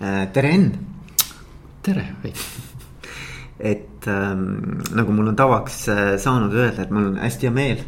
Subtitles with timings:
[0.00, 0.70] tere, Enn.
[1.84, 2.40] tere, Veit.
[3.72, 7.82] et ähm, nagu mul on tavaks äh, saanud öelda, et mul on hästi hea meel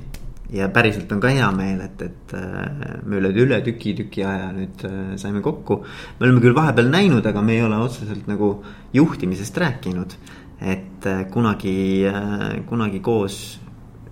[0.52, 4.50] ja päriselt on ka hea meel, et, et äh, me üle, üle tüki, tüki aja
[4.52, 5.80] nüüd äh, saime kokku.
[6.18, 8.52] me oleme küll vahepeal näinud, aga me ei ole otseselt nagu
[8.92, 10.16] juhtimisest rääkinud.
[10.60, 13.58] et äh, kunagi äh,, kunagi koos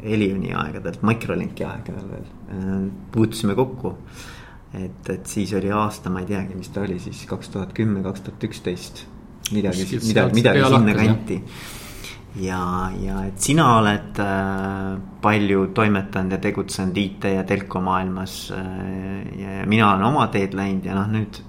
[0.01, 2.77] Elioni aegadelt, Microlinki aegadel veel äh,
[3.13, 3.99] puutusime kokku.
[4.75, 8.03] Et, et siis oli aasta, ma ei teagi, mis ta oli siis kaks tuhat kümme,
[8.07, 9.05] kaks tuhat üksteist.
[9.51, 11.43] midagi, midagi, midagi sinnakanti
[12.39, 19.41] ja, ja et sina oled äh, palju toimetanud ja tegutsenud IT ja telko maailmas äh,.
[19.41, 21.41] ja mina olen oma teed läinud ja noh, nüüd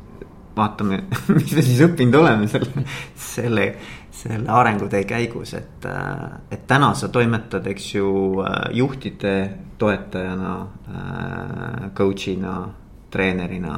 [0.58, 1.04] vaatame,
[1.38, 3.68] mis me siis õppinud oleme selle, selle,
[4.12, 6.42] selle arengutee käigus, et äh,.
[6.52, 8.10] et täna sa toimetad, eks ju
[8.42, 9.36] äh, juhtide
[9.82, 12.58] toetajana äh,, coach'ina,
[13.12, 13.76] treenerina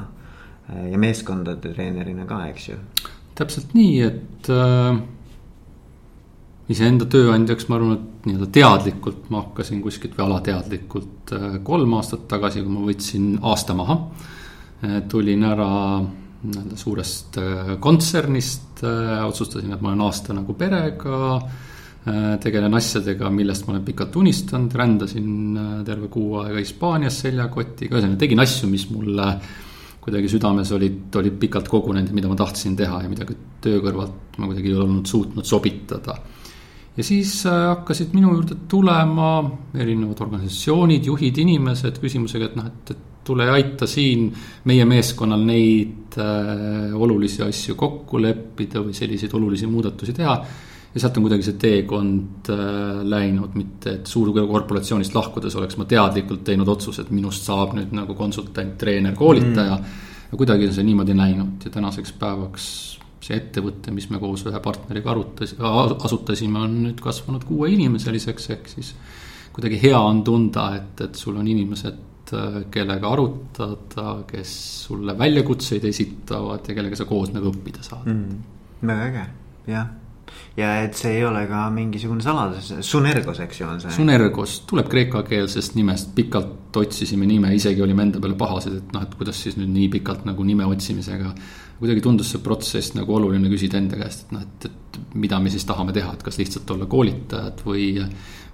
[0.69, 2.79] äh, ja meeskondade treenerina ka, eks ju.
[3.35, 5.03] täpselt nii, et äh
[6.71, 12.27] iseenda tööandjaks, ma arvan, et nii-öelda teadlikult ma hakkasin kuskilt või alateadlikult äh, kolm aastat
[12.31, 13.97] tagasi, kui ma võtsin aasta maha.
[14.83, 15.69] Äh, tulin ära
[16.43, 21.37] nii-öelda suurest äh, kontsernist, otsustasin, et ma olen aasta nagu perega.
[22.03, 28.43] Tegelen asjadega, millest ma olen pikalt unistanud, rändasin terve kuu aega Hispaanias seljakotiga, ühesõnaga tegin
[28.43, 29.29] asju, mis mulle
[30.03, 33.23] kuidagi südames olid, olid pikalt kogunenud ja mida ma tahtsin teha ja mida
[33.63, 36.17] töö kõrvalt ma kuidagi ei olnud suutnud sobitada
[36.97, 39.37] ja siis äh, hakkasid minu juurde tulema
[39.79, 44.27] erinevad organisatsioonid, juhid, inimesed küsimusega, et noh, et, et tule aita siin
[44.69, 50.37] meie meeskonnal neid äh, olulisi asju kokku leppida või selliseid olulisi muudatusi teha.
[50.93, 56.43] Ja sealt on kuidagi see teekond äh, läinud, mitte et suurkorporatsioonist lahkudes oleks ma teadlikult
[56.45, 59.79] teinud otsuse, et minust saab nüüd nagu konsultant, treener, koolitaja.
[59.79, 60.11] Mm..
[60.29, 61.65] ja kuidagi on see niimoodi läinud.
[61.65, 62.67] Ja tänaseks päevaks
[63.23, 68.91] see ettevõte, mis me koos ühe partneriga arutas, asutasime, on nüüd kasvanud kuueinimesaliseks, ehk siis
[69.55, 72.09] kuidagi hea on tunda, et, et sul on inimesed,
[72.73, 74.51] kellega arutada, kes
[74.87, 78.07] sulle väljakutseid esitavad ja kellega sa koos nagu õppida saad.
[78.09, 78.39] Mm,.
[78.89, 79.25] väga äge,
[79.69, 79.91] jah
[80.57, 83.95] ja et see ei ole ka mingisugune saladus, Sunergos, eks ju, on see.
[83.95, 89.17] Sunergos tuleb kreekakeelsest nimest, pikalt otsisime nime, isegi olime enda peale pahased, et noh, et
[89.17, 91.33] kuidas siis nüüd nii pikalt nagu nime otsimisega
[91.79, 95.51] kuidagi tundus see protsess nagu oluline küsida enda käest, et noh, et, et mida me
[95.51, 97.89] siis tahame teha, et kas lihtsalt olla koolitajad või.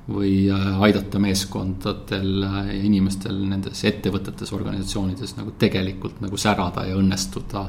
[0.10, 7.62] või aidata meeskondadel ja inimestel nendes ettevõtetes, organisatsioonides nagu tegelikult nagu särada ja õnnestuda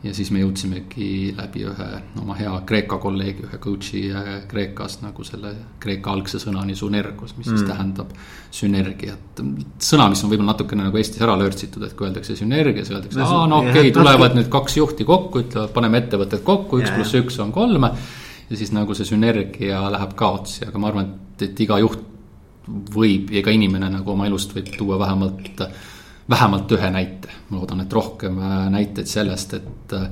[0.00, 1.88] ja siis me jõudsimegi läbi ühe
[2.22, 5.52] oma hea Kreeka kolleegi, ühe coach'i äh, Kreekas nagu selle
[5.82, 7.58] Kreeka algse sõnani sünergos, mis mm.
[7.58, 8.14] siis tähendab
[8.56, 9.42] sünergiat.
[9.84, 13.20] sõna, mis on võib-olla natukene nagu Eestis ära lörtsitud, et kui öeldakse sünergia, siis öeldakse,
[13.26, 17.20] aa no okei okay,, tulevad nüüd kaks juhti kokku, ütlevad, paneme ettevõtted kokku, üks pluss
[17.20, 17.90] üks on kolm.
[18.50, 22.08] ja siis nagu see sünergia läheb kaotsi, aga ma arvan, et, et iga juht
[22.94, 25.60] võib ja iga inimene nagu oma elust võib tuua vähemalt
[26.30, 30.10] vähemalt ühe näite, ma loodan, et rohkem äh, näiteid sellest, et äh,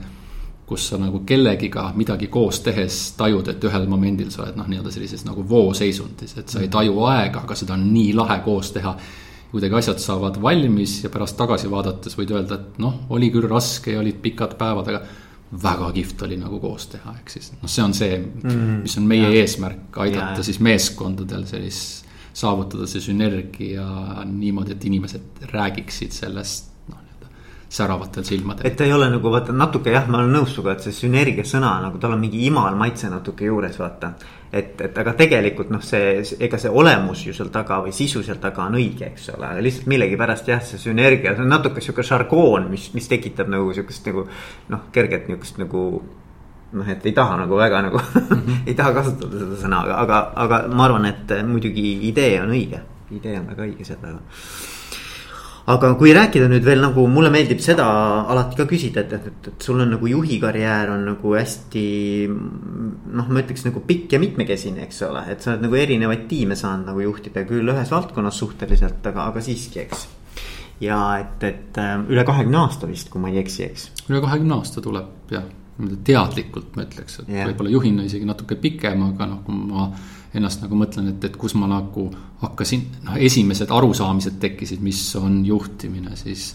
[0.69, 4.93] kus sa nagu kellegiga midagi koos tehes tajud, et ühel momendil sa oled noh, nii-öelda
[4.93, 8.97] sellises nagu vooseisundis, et sa ei taju aega, aga seda on nii lahe koos teha.
[9.49, 13.95] kuidagi asjad saavad valmis ja pärast tagasi vaadates võid öelda, et noh, oli küll raske
[13.95, 15.01] ja olid pikad päevad, aga
[15.63, 18.83] väga kihvt oli nagu koos teha, ehk siis noh, see on see, mm.
[18.83, 19.41] mis on meie ja.
[19.41, 20.45] eesmärk, aidata ja.
[20.45, 22.08] siis meeskondadel sellist
[22.39, 23.85] saavutada see sünergia
[24.31, 27.01] niimoodi, et inimesed räägiksid sellest noh,
[27.69, 28.67] säravatel silmadel.
[28.67, 31.47] et ta ei ole nagu vaata natuke jah, ma olen nõus sinuga, et see sünergia
[31.49, 34.13] sõna nagu tal on mingi imal maitse natuke juures, vaata.
[34.53, 38.39] et, et aga tegelikult noh, see, ega see olemus ju seal taga või sisu seal
[38.43, 42.07] taga on õige, eks ole, aga lihtsalt millegipärast jah, see sünergia, see on natuke sihuke
[42.07, 44.29] žargoon, mis, mis tekitab nagu sihukest nagu
[44.73, 45.85] noh, kerget nihukest nagu
[46.73, 48.63] noh, et ei taha nagu väga nagu -hmm.
[48.69, 52.81] ei taha kasutada seda sõna, aga, aga, aga ma arvan, et muidugi idee on õige,
[53.11, 54.19] idee on väga õige taga
[55.69, 57.85] aga kui rääkida nüüd veel nagu mulle meeldib seda
[58.33, 61.85] alati ka küsida, et, et, et, et sul on nagu juhi karjäär on nagu hästi.
[62.29, 66.57] noh, ma ütleks nagu pikk ja mitmekesine, eks ole, et sa oled nagu erinevaid tiime
[66.57, 70.09] saanud nagu juhtida küll ühes valdkonnas suhteliselt, aga, aga siiski, eks.
[70.81, 73.89] ja et, et üle kahekümne aasta vist, kui ma ei eksi, eks.
[74.09, 75.45] üle kahekümne aasta tuleb jah
[76.05, 77.49] teadlikult ma ütleks, et yeah.
[77.51, 79.89] võib-olla juhina isegi natuke pikem, aga noh, kui ma
[80.37, 82.09] ennast nagu mõtlen, et, et kus ma nagu
[82.43, 86.51] hakkasin, noh, esimesed arusaamised tekkisid, mis on juhtimine, siis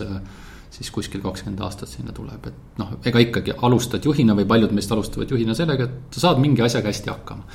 [0.73, 4.91] siis kuskil kakskümmend aastat sinna tuleb, et noh, ega ikkagi alustad juhina või paljud meist
[4.93, 7.45] alustavad juhina sellega, et sa saad mingi asjaga hästi hakkama.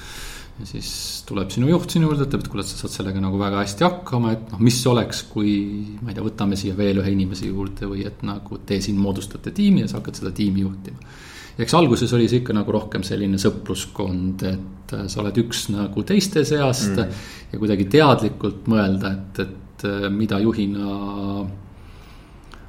[0.59, 0.91] ja siis
[1.27, 4.33] tuleb sinu juht sinu juurde, ütleb, et kuule, sa saad sellega nagu väga hästi hakkama,
[4.37, 5.57] et noh, mis oleks, kui
[5.99, 9.51] ma ei tea, võtame siia veel ühe inimese juurde või et nagu te siin moodustate
[9.55, 11.19] tiimi ja sa hakkad seda tiimi juhtima.
[11.59, 16.05] Eks alguses oli see ikka nagu rohkem selline sõpruskond, et äh, sa oled üks nagu
[16.07, 17.25] teiste seast mm.
[17.53, 20.93] ja kuidagi teadlikult mõelda, et, et äh, mida juhina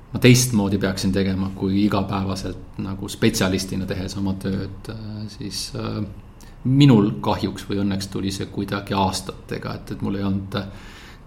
[0.09, 5.67] ma teistmoodi peaksin tegema, kui igapäevaselt nagu spetsialistina tehes oma tööd, äh, siis
[6.69, 10.57] minul kahjuks või õnneks tuli see kuidagi aastatega, et, et mul ei olnud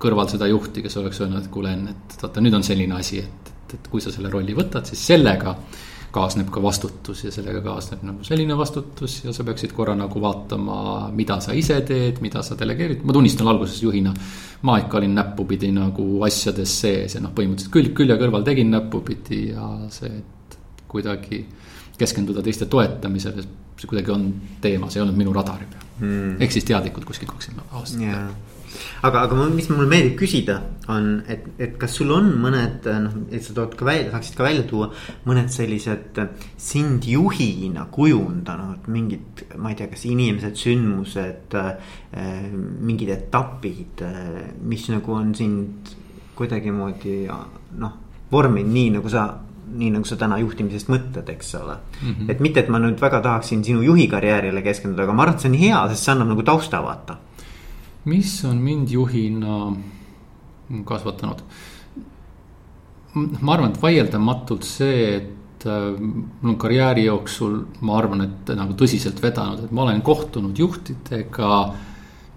[0.03, 3.23] kõrval seda juhti, kes oleks öelnud, et kuule, Enn, et vaata, nüüd on selline asi,
[3.23, 5.55] et, et, et kui sa selle rolli võtad, siis sellega
[6.13, 11.09] kaasneb ka vastutus ja sellega kaasneb nagu selline vastutus ja sa peaksid korra nagu vaatama,
[11.17, 14.13] mida sa ise teed, mida sa delegeerid, ma tunnistan alguses juhina.
[14.63, 19.41] ma ikka olin näppupidi nagu asjades sees ja noh, põhimõtteliselt külg külje kõrval tegin näppupidi
[19.51, 20.59] ja see, et
[20.93, 21.43] kuidagi
[21.99, 23.43] keskenduda teiste toetamisele
[23.83, 24.29] see kuidagi on
[24.63, 26.35] teema, see ei olnud minu radari peal hmm..
[26.43, 28.03] ehk siis teadlikult kuskil kakskümmend aastat.
[28.05, 28.29] Yeah..
[29.03, 30.59] Aga, aga mis mulle meeldib küsida,
[30.93, 34.47] on, et, et kas sul on mõned noh, et sa tood ka välja, saaksid ka
[34.47, 34.91] välja tuua
[35.29, 36.21] mõned sellised
[36.61, 41.57] sind juhina kujundanud mingid, ma ei tea, kas inimesed, sündmused
[42.83, 44.05] mingid etapid,
[44.67, 45.97] mis nagu on sind
[46.39, 47.17] kuidagimoodi
[47.79, 47.97] noh,
[48.33, 49.27] vorminud nii, nagu sa
[49.73, 52.09] nii nagu sa täna juhtimisest mõtled, eks ole mm.
[52.09, 52.31] -hmm.
[52.31, 55.41] et mitte, et ma nüüd väga tahaksin sinu juhi karjäärile keskenduda, aga ma arvan, et
[55.41, 57.17] see on hea, sest see annab nagu tausta vaata.
[58.05, 59.77] Mis on mind juhina
[60.89, 61.45] kasvatanud?
[63.15, 68.77] ma arvan, et vaieldamatult see, et äh, mul on karjääri jooksul, ma arvan, et nagu
[68.79, 71.51] tõsiselt vedanud, et ma olen kohtunud juhtidega,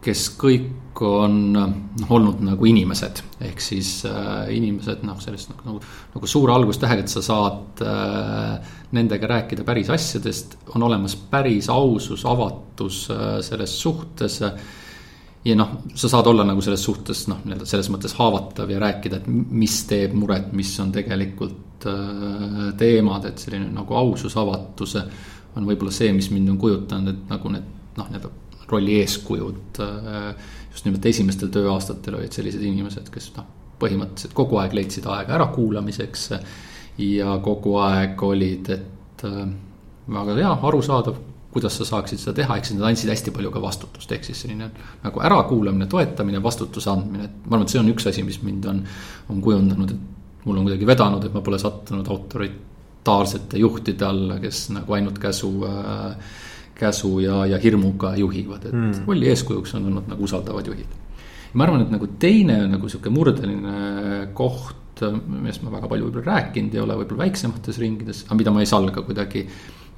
[0.06, 5.96] kes kõik on noh, olnud nagu inimesed, ehk siis äh, inimesed noh, sellest nagu, nagu,
[6.14, 12.28] nagu suure algustähega, et sa saad äh, nendega rääkida päris asjadest, on olemas päris ausus,
[12.28, 14.42] avatus äh, selles suhtes
[15.46, 19.22] ja noh, sa saad olla nagu selles suhtes noh, nii-öelda selles mõttes haavatav ja rääkida,
[19.22, 24.98] et mis teeb muret, mis on tegelikult äh, teemad, et selline nagu ausus, avatus
[25.56, 27.70] on võib-olla see, mis mind on kujutanud, et nagu need
[28.00, 28.34] noh, nii-öelda
[28.72, 33.46] rolli eeskujud äh, just nimelt esimestel tööaastatel olid sellised inimesed, kes noh,
[33.80, 36.30] põhimõtteliselt kogu aeg leidsid aega ärakuulamiseks.
[36.98, 39.46] ja kogu aeg olid, et äh,
[40.08, 41.22] väga hea, arusaadav,
[41.56, 44.68] kuidas sa saaksid seda teha, eks nad andsid hästi palju ka vastutust, ehk siis selline
[45.04, 48.68] nagu ärakuulamine, toetamine, vastutuse andmine, et ma arvan, et see on üks asi, mis mind
[48.72, 48.82] on,
[49.32, 54.68] on kujundanud, et mul on kuidagi vedanud, et ma pole sattunud autoritaarsete juhtide alla, kes
[54.76, 56.36] nagu ainult käsu äh,
[56.76, 59.04] käsu ja, ja hirmuga juhivad, et mm.
[59.08, 60.98] rolli eeskujuks on olnud nagu usaldavad juhid.
[61.56, 66.76] ma arvan, et nagu teine nagu sihuke murdeline koht, millest ma väga palju võib-olla rääkinud
[66.76, 69.46] ei ole, võib-olla väiksemates ringides, aga mida ma ei salga kuidagi.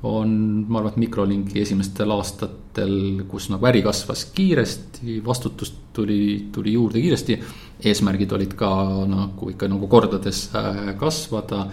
[0.04, 0.30] On,
[0.68, 7.02] ma arvan, et mikrolingi esimestel aastatel, kus nagu äri kasvas kiiresti, vastutust tuli, tuli juurde
[7.02, 7.40] kiiresti.
[7.88, 8.70] eesmärgid olid ka
[9.10, 11.68] nagu ikka nagu kordades äh, kasvada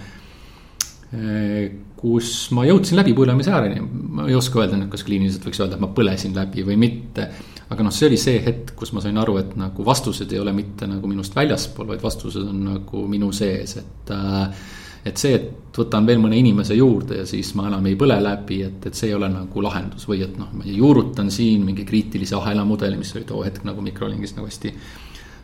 [2.05, 5.85] kus ma jõudsin läbipõlemise ääreni, ma ei oska öelda nüüd, kas kliiniliselt võiks öelda, et
[5.85, 7.29] ma põlesin läbi või mitte.
[7.71, 10.53] aga noh, see oli see hetk, kus ma sain aru, et nagu vastused ei ole
[10.53, 14.11] mitte nagu minust väljaspool, vaid vastused on nagu minu sees, et.
[14.15, 14.73] Äh,
[15.05, 18.63] et see, et võtan veel mõne inimese juurde ja siis ma enam ei põle läbi,
[18.65, 22.39] et, et see ei ole nagu lahendus või et noh, ma juurutan siin mingi kriitilise
[22.39, 24.75] ahela mudeli, mis oli too hetk nagu mikrolingis nagu hästi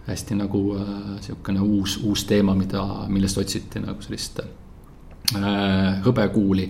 [0.06, 4.40] hästi nagu äh, sihukene uus, uus teema, mida, millest otsiti nagu sellist
[5.30, 6.64] Äh, hõbekuuli.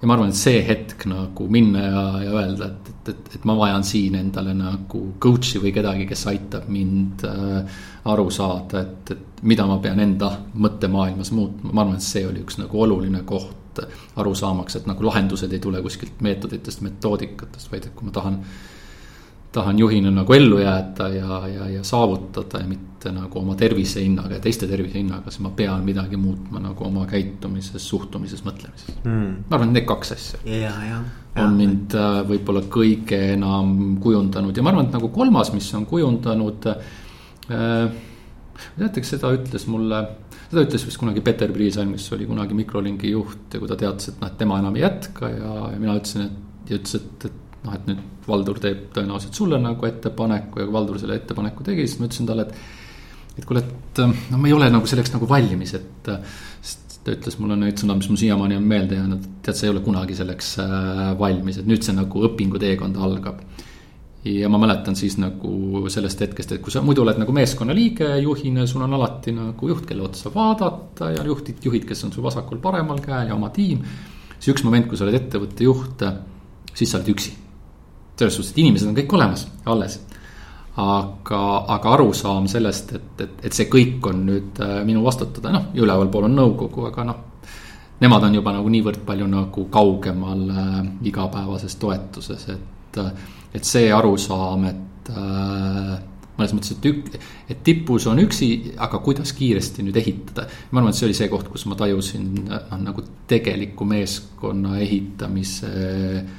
[0.00, 3.44] Ja ma arvan, et see hetk nagu minna ja, ja öelda, et, et, et, et
[3.48, 7.78] ma vajan siin endale nagu coach'i või kedagi, kes aitab mind äh,
[8.12, 12.44] aru saada, et, et mida ma pean enda mõttemaailmas muutma, ma arvan, et see oli
[12.44, 13.80] üks nagu oluline koht
[14.16, 18.38] aru saamaks, et nagu lahendused ei tule kuskilt meetoditest, metoodikatest, vaid et kui ma tahan
[19.52, 24.36] tahan juhina nagu ellu jääda ja, ja, ja saavutada ja mitte nagu oma tervise hinnaga
[24.36, 29.46] ja teiste tervise hinnaga, siis ma pean midagi muutma nagu oma käitumises, suhtumises, mõtlemises mm..
[29.46, 30.42] ma arvan, et need kaks asja.
[30.50, 31.00] ja, ja.
[31.44, 35.88] on mind äh, võib-olla kõige enam kujundanud ja ma arvan, et nagu kolmas, mis on
[35.88, 38.02] kujundanud äh,.
[38.76, 40.02] teate, seda ütles mulle,
[40.48, 44.12] seda ütles vist kunagi Peter Priisalm, kes oli kunagi Microlinki juht ja kui ta teatas,
[44.12, 47.28] et noh, et tema enam ei jätka ja, ja mina ütlesin, et ja ütles, et,
[47.30, 51.66] et noh, et nüüd Valdur teeb tõenäoliselt sulle nagu ettepaneku ja kui Valdur selle ettepaneku
[51.66, 53.36] tegi, siis ma ütlesin talle, et.
[53.36, 56.10] et kuule, et no ma ei ole nagu selleks nagu valmis, et.
[56.62, 59.70] sest ta ütles mulle neid sõnu, mis mul siiamaani on meelde jäänud, tead, sa ei
[59.70, 63.44] ole kunagi selleks äh, valmis, et nüüd see nagu õpinguteekond algab
[64.26, 68.66] ja ma mäletan siis nagu sellest hetkest, et kui sa muidu oled nagu meeskonnaliige juhina,
[68.66, 72.98] sul on alati nagu juht, kelle otsa vaadata ja juhtid, juhid, kes on su vasakul-paremal
[73.04, 73.86] käel ja oma tiim.
[74.40, 76.02] siis üks moment, kui sa oled ettevõtte juht,
[76.74, 77.36] siis sa oled üksi
[78.18, 80.00] selles suhtes, et inimesed on kõik olemas, alles.
[80.76, 81.42] aga,
[81.72, 86.26] aga arusaam sellest, et, et, et see kõik on nüüd äh, minu vastutada, noh, ülevalpool
[86.28, 87.22] on nõukogu, aga noh.
[87.96, 90.74] Nemad on juba nagu niivõrd palju nagu kaugemal äh,
[91.08, 93.00] igapäevases toetuses, et,
[93.56, 95.94] et see arusaam, et äh,
[96.36, 97.16] mõnes mõttes, et ük-,
[97.48, 100.44] et tipus on üksi, aga kuidas kiiresti nüüd ehitada.
[100.70, 105.72] ma arvan, et see oli see koht, kus ma tajusin noh, nagu tegeliku meeskonna ehitamise
[105.72, 106.34] äh,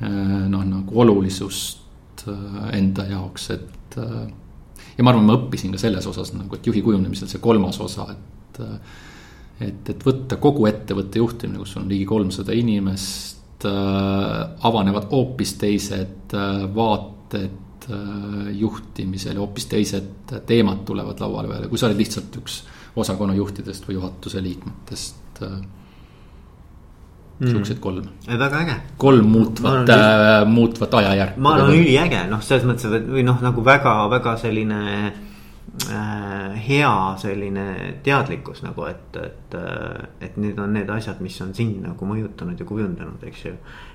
[0.00, 3.98] noh, nagu olulisust äh, enda jaoks, et.
[4.00, 4.26] Äh,
[4.96, 8.08] ja ma arvan, ma õppisin ka selles osas nagu, et juhi kujundamisel see kolmas osa,
[8.12, 8.62] et.
[9.60, 13.34] et, et võtta kogu ettevõtte juhtimine, kus on ligi kolmsada inimest,
[13.66, 16.34] avanevad hoopis teised
[16.76, 22.56] vaated Äh, juhtimisel ja hoopis teised teemad tulevad lauale peale, kui sa oled lihtsalt üks
[22.98, 25.38] osakonna juhtidest või juhatuse liikmetest.
[27.36, 27.50] Mm.
[27.52, 28.06] Siuksed kolm.
[28.26, 28.74] väga äge.
[28.96, 31.40] kolm muutvat, äh, muutvat ajajärku.
[31.40, 35.12] ma arvan üliäge, noh, selles mõttes, et või noh, nagu väga, väga selline
[36.66, 37.66] hea selline
[38.04, 39.56] teadlikkus nagu, et, et,
[40.24, 43.52] et need on need asjad, mis on sind nagu mõjutanud ja kujundanud, eks ju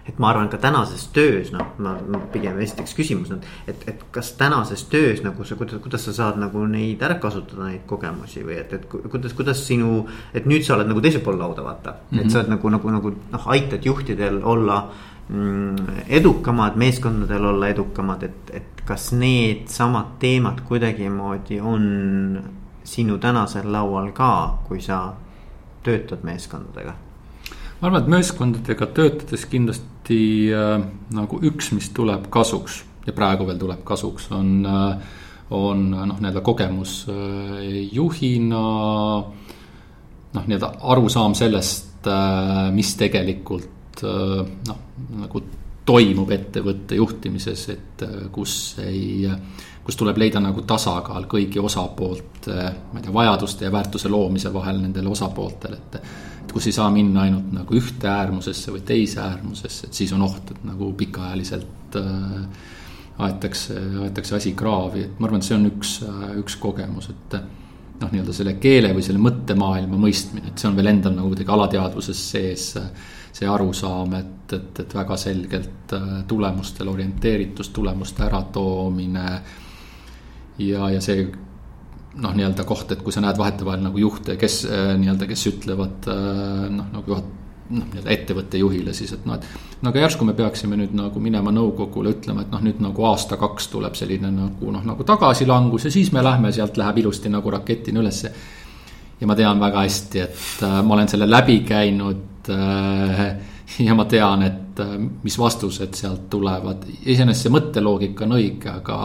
[0.08, 1.94] et ma arvan, ka tänases töös, noh, ma
[2.34, 6.64] pigem esiteks küsimus et, et kas tänases töös nagu sa, kuidas, kuidas sa saad nagu
[6.70, 10.08] neid ära kasutada, neid kogemusi või et, et kuidas, kuidas sinu.
[10.34, 12.26] et nüüd sa oled nagu teisel pool lauda, vaata mm, -hmm.
[12.26, 14.82] et sa oled nagu, nagu, nagu noh, aitad juhtidel olla
[16.08, 21.86] edukamad, meeskondadel olla edukamad, et, et kas needsamad teemad kuidagimoodi on
[22.84, 24.34] sinu tänasel laual ka,
[24.68, 25.14] kui sa
[25.84, 26.94] töötad meeskondadega
[27.82, 30.22] ma arvan, et meeskondadega töötades kindlasti
[30.54, 30.78] äh,
[31.16, 35.12] nagu üks, mis tuleb kasuks ja praegu veel tuleb kasuks, on äh,,
[35.52, 38.62] on noh, nii-öelda kogemus äh, juhina.
[40.32, 44.78] noh, nii-öelda arusaam sellest äh,, mis tegelikult noh,
[45.20, 45.42] nagu
[45.86, 49.28] toimub ettevõtte juhtimises, et äh, kus ei
[49.82, 52.58] kus tuleb leida nagu tasakaal kõigi osapoolte,
[52.94, 55.98] ma ei tea, vajaduste ja väärtuse loomise vahel nendel osapooltel, et
[56.42, 60.24] et kus ei saa minna ainult nagu ühte äärmusesse või teise äärmusesse, et siis on
[60.26, 62.68] oht, et nagu pikaajaliselt äh,
[63.22, 67.38] aetakse, aetakse asi kraavi, et ma arvan, et see on üks, äh, üks kogemus, et
[68.02, 71.54] noh, nii-öelda selle keele või selle mõttemaailma mõistmine, et see on veel endal nagu kuidagi
[71.58, 72.68] alateadvuses sees
[73.34, 79.28] see arusaam, et, et, et väga selgelt äh, tulemustele orienteeritus, tulemuste äratoomine
[80.60, 81.24] ja, ja see
[82.20, 86.10] noh, nii-öelda koht, et kui sa näed vahetevahel nagu juhte, kes äh, nii-öelda, kes ütlevad
[86.12, 87.30] äh, noh, nagu juhat-,
[87.72, 89.78] noh, nii-öelda ettevõtte juhile siis, et noh, et.
[89.82, 93.72] no aga järsku me peaksime nüüd nagu minema nõukogule ütlema, et noh, nüüd nagu aasta-kaks
[93.72, 98.04] tuleb selline nagu noh, nagu tagasilangus ja siis me lähme, sealt läheb ilusti nagu raketina
[98.04, 98.34] ülesse.
[99.22, 103.36] ja ma tean väga hästi, et ma olen selle läbi käinud äh,
[103.88, 108.98] ja ma tean, et äh, mis vastused sealt tulevad, iseenesest see mõtteloogika on õige, aga,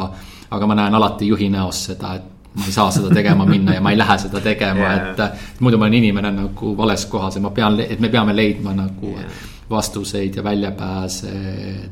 [0.56, 3.82] aga ma näen alati juhi näos seda, et ma ei saa seda tegema minna ja
[3.84, 5.20] ma ei lähe seda tegema yeah., et.
[5.20, 8.72] et muidu ma olen inimene nagu vales kohas ja ma pean, et me peame leidma
[8.76, 9.42] nagu yeah.
[9.70, 11.32] vastuseid ja väljapääse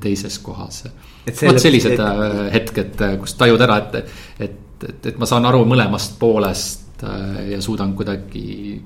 [0.00, 0.84] teises kohas.
[1.26, 2.00] vot sellised et...
[2.00, 7.04] Äh, hetked, kus tajud ära, et, et, et, et ma saan aru mõlemast poolest
[7.50, 8.78] ja suudan kuidagi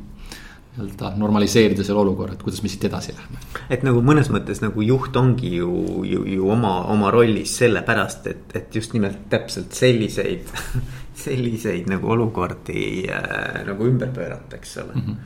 [0.78, 3.42] nii-öelda normaliseerida selle olukorra, et kuidas me siit edasi läheme.
[3.70, 8.56] et nagu mõnes mõttes nagu juht ongi ju, ju, ju oma, oma rollis sellepärast, et,
[8.56, 10.46] et just nimelt täpselt selliseid
[11.24, 15.02] selliseid nagu olukordi äh, nagu ümber pöörata, eks ole mm.
[15.02, 15.16] -hmm.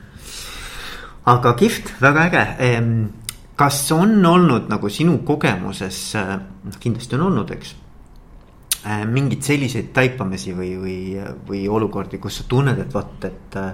[1.25, 3.05] aga kihvt, väga äge ehm,.
[3.55, 7.75] kas on olnud nagu sinu kogemuses, äh, noh kindlasti on olnud, eks
[8.85, 9.05] äh,.
[9.05, 10.97] mingeid selliseid taipamisi või, või,
[11.49, 13.73] või olukordi, kus sa tunned, et vot, et, äh,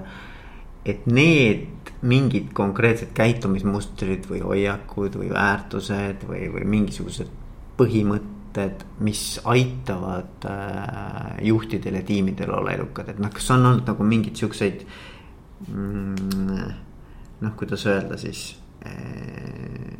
[0.89, 7.31] et need mingid konkreetsed käitumismustrid või hoiakud või väärtused või, või mingisugused
[7.79, 13.88] põhimõtted mõtted, mis aitavad äh, juhtidel ja tiimidel olla edukad, et noh, kas on olnud
[13.88, 14.86] nagu mingeid siukseid
[15.67, 16.72] mm,.
[17.41, 20.00] noh, kuidas öelda siis äh,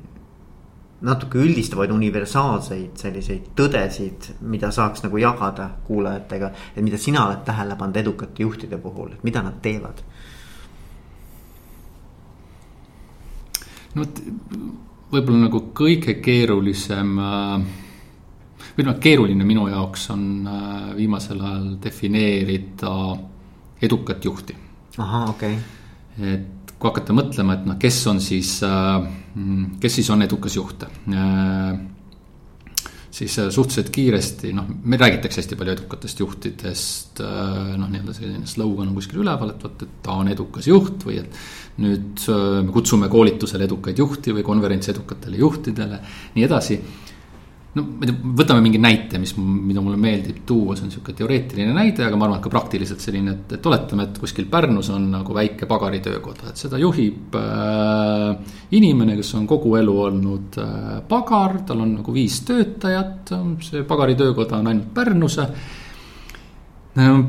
[1.01, 6.51] natuke üldistavaid universaalseid selliseid tõdesid, mida saaks nagu jagada kuulajatega.
[6.75, 10.03] et mida sina oled tähele pannud edukate juhtide puhul, et mida nad teevad?
[13.96, 14.24] No vot,
[15.12, 17.69] võib-olla nagu kõige keerulisem äh
[18.79, 22.93] või noh, keeruline minu jaoks on äh, viimasel ajal defineerida
[23.81, 24.55] edukat juhti.
[24.98, 26.34] ahah, okei okay..
[26.36, 29.08] et kui hakata mõtlema, et noh, kes on siis, äh,
[29.79, 30.86] kes siis on edukas juht
[33.12, 37.22] siis suhteliselt kiiresti, noh, meil räägitakse hästi palju edukatest juhtidest.
[37.22, 41.20] noh, nii-öelda selline slogan on kuskil üleval, et vot, et ta on edukas juht või
[41.24, 41.42] et.
[41.80, 42.25] nüüd
[42.66, 46.01] me kutsume koolitusele edukaid juhti või konverentsi edukatele juhtidele,
[46.36, 46.75] nii edasi
[47.77, 51.13] no ma ei tea, võtame mingi näite, mis, mida mulle meeldib tuua, see on sihuke
[51.17, 54.89] teoreetiline näide, aga ma arvan, et ka praktiliselt selline, et, et oletame, et kuskil Pärnus
[54.95, 60.88] on nagu väike pagaritöökoda, et seda juhib äh, inimene, kes on kogu elu olnud äh,
[61.09, 63.35] pagar, tal on nagu viis töötajat,
[63.67, 65.38] see pagaritöökoda on ainult Pärnus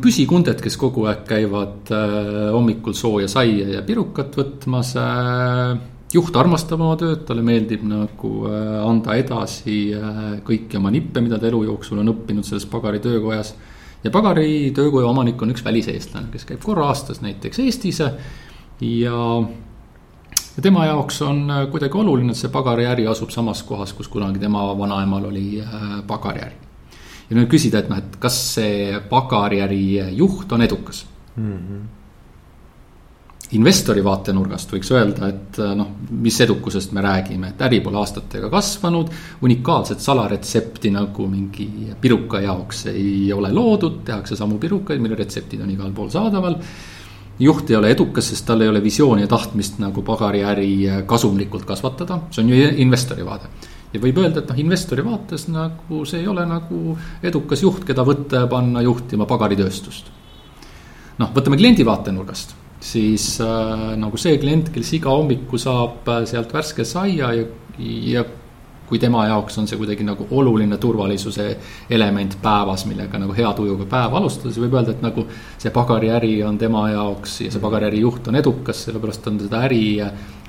[0.01, 5.75] püsikunded, kes kogu aeg käivad äh, hommikul sooja saia ja pirukat võtmas äh,
[6.15, 11.39] juht armastab oma tööd, talle meeldib nagu äh, anda edasi äh, kõiki oma nippe, mida
[11.39, 13.55] ta elu jooksul on õppinud selles pagari töökojas.
[14.03, 18.11] ja pagari töökoja omanik on üks väliseestlane, kes käib korra aastas näiteks Eestis ja.
[18.81, 24.43] ja tema jaoks on äh, kuidagi oluline, et see pagariäri asub samas kohas, kus kunagi
[24.43, 25.63] tema vanaemal oli
[26.07, 26.59] pagariäri.
[27.31, 31.57] ja nüüd küsida, et noh, et kas see pagariäri juht on edukas mm.
[31.57, 32.00] -hmm
[33.57, 35.91] investori vaatenurgast võiks öelda, et äh, noh,
[36.23, 39.11] mis edukusest me räägime, et äri pole aastatega kasvanud.
[39.43, 45.71] unikaalset salaretsepti nagu mingi piruka jaoks ei ole loodud, tehakse samu pirukaid, mille retseptid on
[45.71, 46.57] igal pool saadaval.
[47.41, 52.21] juht ei ole edukas, sest tal ei ole visiooni ja tahtmist nagu pagariäri kasumlikult kasvatada,
[52.31, 53.51] see on ju investori vaade
[53.91, 58.07] ja võib öelda, et noh, investori vaates nagu see ei ole nagu edukas juht, keda
[58.07, 60.13] võtta ja panna juhtima pagaritööstust.
[61.19, 66.53] noh, võtame kliendi vaatenurgast siis äh, nagu see klient, kes iga hommiku saab äh, sealt
[66.55, 68.25] värske saia ja, ja
[68.91, 71.45] kui tema jaoks on see kuidagi nagu oluline turvalisuse
[71.95, 76.33] element päevas, millega nagu hea tujuga päeva alustada, siis võib öelda, et nagu see pagariäri
[76.43, 79.85] on tema jaoks ja see pagariäri juht on edukas, sellepärast on seda äri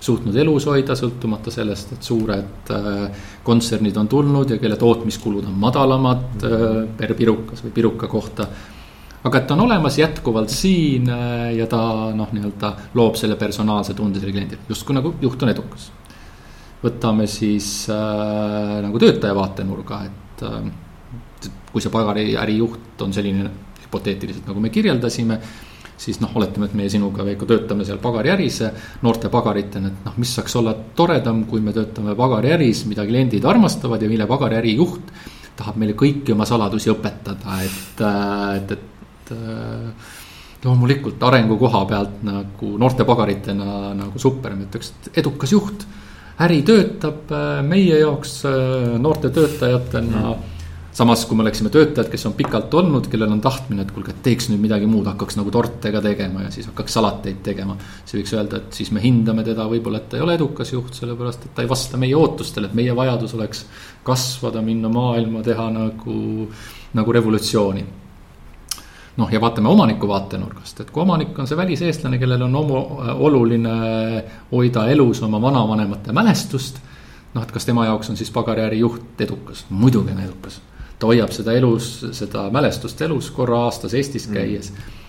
[0.02, 5.60] suutnud elus hoida, sõltumata sellest, et suured äh, kontsernid on tulnud ja kelle tootmiskulud on
[5.62, 6.48] madalamad
[6.98, 8.48] per pirukas või piruka kohta
[9.24, 11.82] aga et ta on olemas jätkuvalt siin äh, ja ta
[12.18, 15.92] noh, nii-öelda loob selle personaalse tunde selle kliendile, justkui nagu juht on edukas.
[16.82, 23.50] võtame siis äh, nagu töötaja vaatenurga, et äh, kui see pagari ärijuht on selline
[23.84, 25.38] hüpoteetiliselt, nagu me kirjeldasime
[26.01, 28.63] siis noh, oletame, et meie sinuga, Veiko, töötame seal pagariäris
[29.06, 34.01] noorte pagaritena, et noh, mis saaks olla toredam, kui me töötame pagariäris, mida kliendid armastavad
[34.01, 35.13] ja mille pagariäri juht
[35.60, 38.74] tahab meile kõiki oma saladusi õpetada, et, äh, et,
[39.32, 39.91] et
[40.62, 45.88] Äh, loomulikult arengu koha pealt nagu noorte pagaritena nagu super, ma ütleks, et edukas juht.
[46.41, 50.50] äri töötab äh, meie jaoks äh, noorte töötajatena mm
[50.91, 54.50] samas, kui me oleksime töötajad, kes on pikalt olnud, kellel on tahtmine, et kuulge, teeks
[54.52, 57.78] nüüd midagi muud, hakkaks nagu torte ka tegema ja siis hakkaks salateid tegema.
[58.04, 60.91] siis võiks öelda, et siis me hindame teda, võib-olla, et ta ei ole edukas juht,
[61.00, 63.63] sellepärast et ta ei vasta meie ootustele, et meie vajadus oleks
[64.04, 66.20] kasvada, minna maailma, teha nagu,
[67.00, 67.88] nagu revolutsiooni
[69.17, 72.82] noh, ja vaatame omaniku vaatenurgast, et kui omanik on see väliseestlane, kellel on omo,
[73.28, 73.76] oluline
[74.52, 76.80] hoida elus oma vanavanemate mälestust.
[77.34, 80.62] noh, et kas tema jaoks on siis pagariäri juht edukas, muidugi on edukas.
[81.00, 84.34] ta hoiab seda elus, seda mälestust elus korra aastas Eestis mm.
[84.34, 85.00] käies mm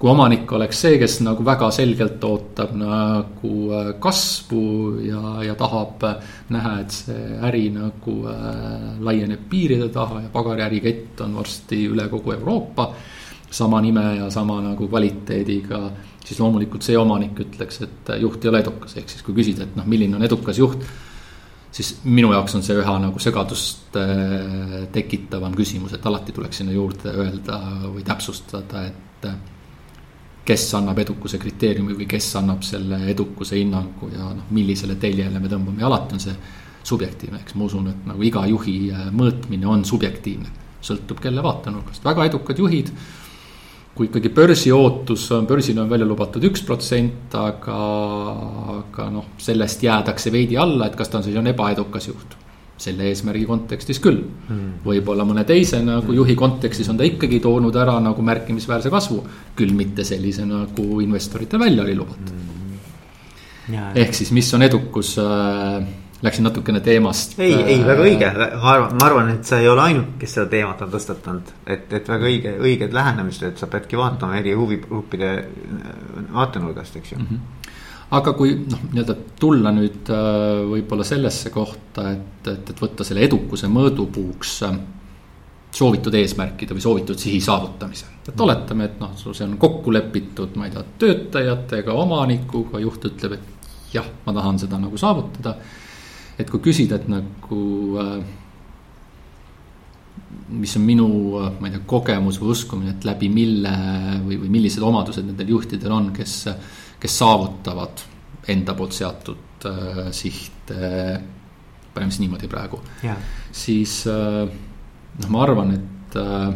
[0.00, 4.62] kui omanik oleks see, kes nagu väga selgelt ootab nagu äh, kasvu
[5.04, 6.06] ja, ja tahab
[6.54, 12.32] näha, et see äri nagu äh, laieneb piiride taha ja pagariärikett on varsti üle kogu
[12.32, 12.88] Euroopa
[13.50, 15.82] sama nime ja sama nagu kvaliteediga,
[16.24, 19.78] siis loomulikult see omanik ütleks, et juht ei ole edukas, ehk siis kui küsida, et
[19.78, 20.84] noh, milline on edukas juht.
[21.70, 26.72] siis minu jaoks on see üha nagu segadust äh, tekitavam küsimus, et alati tuleks sinna
[26.74, 27.60] juurde öelda
[27.90, 29.30] või täpsustada, et.
[30.50, 35.50] kes annab edukuse kriteeriumi või kes annab selle edukuse hinnangu ja noh, millisele teljele me
[35.52, 36.34] tõmbame ja alati on see
[36.82, 40.58] subjektiivne, eks ma usun, et nagu iga juhi äh, mõõtmine on subjektiivne.
[40.80, 42.88] sõltub kelle vaatenurgast, väga edukad juhid
[43.94, 47.78] kui ikkagi börsi ootus on, börsile on välja lubatud üks protsent, aga,
[48.76, 52.38] aga noh, sellest jäädakse veidi alla, et kas ta on siis on ebaedukas juht.
[52.80, 54.22] selle eesmärgi kontekstis küll.
[54.48, 54.78] Mm..
[54.80, 59.18] võib-olla mõne teise nagu juhi kontekstis on ta ikkagi toonud ära nagu märkimisväärse kasvu,
[59.58, 62.38] küll mitte sellise nagu investoritel välja oli lubatud.
[63.68, 63.90] Mm..
[64.00, 65.84] ehk siis, mis on edukus äh,
[66.22, 67.38] Läksin natukene teemast.
[67.40, 70.50] ei, ei väga õige, ma arvan, ma arvan, et sa ei ole ainuke, kes seda
[70.52, 71.54] teemat on tõstatanud.
[71.66, 75.32] et, et väga õige, õiged lähenemised, et sa peadki vaatama eri huvigruppide
[76.34, 77.26] vaatenurgast, eks ju mm.
[77.30, 77.56] -hmm
[78.10, 83.22] aga kui noh, nii-öelda tulla nüüd äh, võib-olla sellesse kohta, et, et, et võtta selle
[83.22, 84.80] edukuse mõõdupuuks äh,
[85.70, 88.06] soovitud eesmärkide või soovitud sihi saavutamise.
[88.26, 88.42] et mhm.
[88.42, 93.94] oletame, et noh, see on kokku lepitud, ma ei tea, töötajatega, omanikuga, juht ütleb, et
[93.94, 95.54] jah, ma tahan seda nagu saavutada
[96.38, 97.64] et kui küsida, et nagu
[98.00, 98.14] äh,
[100.60, 101.08] mis on minu,
[101.40, 103.74] äh, ma ei tea, kogemus või uskumine, et läbi mille
[104.24, 106.36] või, või millised omadused nendel juhtidel on, kes,
[107.00, 108.06] kes saavutavad
[108.48, 111.20] enda poolt seatud äh, sihte
[111.94, 113.18] paneme siis niimoodi praegu yeah..
[113.52, 114.44] siis äh,
[115.20, 116.50] noh, ma arvan, et äh,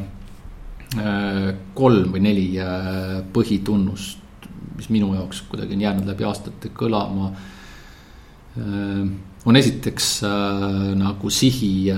[1.74, 2.44] kolm või neli
[3.34, 7.32] põhitunnust, mis minu jaoks kuidagi on jäänud läbi aastate kõlama.
[9.44, 10.22] On esiteks
[10.96, 11.92] nagu sihi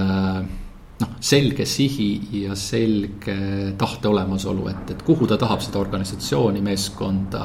[1.01, 3.37] noh, selge sihi ja selge
[3.79, 7.45] tahte olemasolu, et, et kuhu ta tahab seda organisatsiooni, meeskonda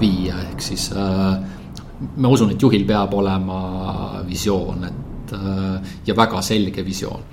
[0.00, 1.34] viia, ehk siis äh,
[2.16, 3.60] ma usun, et juhil peab olema
[4.28, 7.28] visioon, et äh, ja väga selge visioon.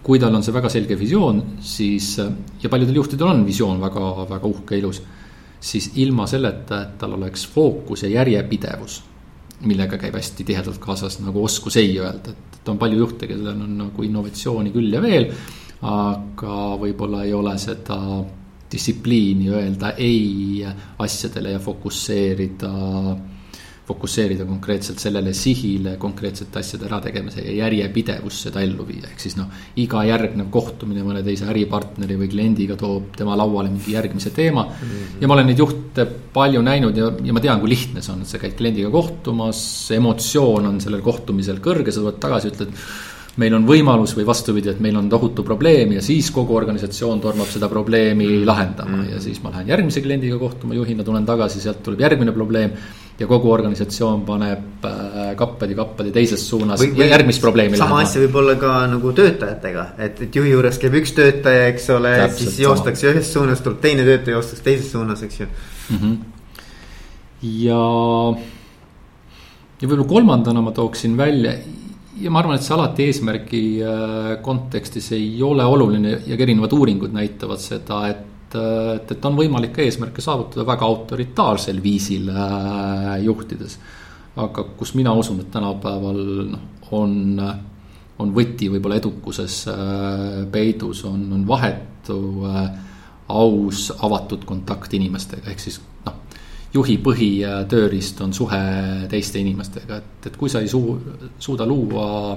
[0.00, 2.14] kui tal on see väga selge visioon, siis
[2.62, 5.02] ja paljudel juhtidel on visioon väga, väga uhke, ilus,
[5.60, 8.96] siis ilma selleta, et tal oleks fookus ja järjepidevus
[9.66, 13.54] millega käib hästi tihedalt kaasas nagu oskus ei öelda, et, et on palju juhte, kellel
[13.54, 15.30] on nagu innovatsiooni küll ja veel.
[15.80, 17.96] aga võib-olla ei ole seda
[18.70, 20.64] distsipliini öelda ei
[21.00, 22.72] asjadele ja fokusseerida
[23.90, 29.50] fokusseerida konkreetselt sellele sihile, konkreetsete asjade ärategemise ja järjepidevus seda ellu viia, ehk siis noh.
[29.82, 34.88] iga järgnev kohtumine mõne teise äripartneri või kliendiga toob tema lauale mingi järgmise teema mm.
[34.88, 35.20] -hmm.
[35.22, 38.24] ja ma olen neid juhte palju näinud ja, ja ma tean, kui lihtne see on,
[38.24, 39.62] et sa käid kliendiga kohtumas,
[39.96, 42.76] emotsioon on sellel kohtumisel kõrge, sa tuled tagasi, ütled
[43.38, 47.50] meil on võimalus või vastupidi, et meil on tohutu probleem ja siis kogu organisatsioon tormab
[47.50, 49.12] seda probleemi lahendama mm -hmm.
[49.14, 52.72] ja siis ma lähen järgmise kliendiga kohtuma juhina, tulen tagasi, sealt tuleb järgmine probleem
[53.20, 58.08] ja kogu organisatsioon paneb äh, kappadi kappadi teises suunas või, või järgmist probleemi sama lahendama.
[58.08, 62.14] asja võib olla ka nagu töötajatega, et, et juhi juures käib üks töötaja, eks ole,
[62.38, 65.98] siis joostakse ühes suunas, tuleb teine töötaja, joostakse teises suunas, eks ju mm.
[65.98, 66.16] -hmm.
[67.66, 67.82] ja,
[69.82, 71.58] ja võib-olla kolmandana ma tooksin välja
[72.20, 76.72] ja ma arvan, et see alati eesmärgi äh, kontekstis ei ole oluline ja ka erinevad
[76.72, 78.26] uuringud näitavad seda, et
[78.58, 83.78] et, et on võimalik eesmärke saavutada väga autoritaarsel viisil äh, juhtides.
[84.40, 87.42] aga kus mina usun, et tänapäeval noh, on,
[88.18, 92.70] on võti võib-olla edukuses äh, peidus, on, on vahetu äh,
[93.30, 96.16] aus, avatud kontakt inimestega, ehk siis noh
[96.74, 98.62] juhi põhitööriist on suhe
[99.10, 100.98] teiste inimestega, et, et kui sa ei suu-,
[101.42, 102.36] suuda luua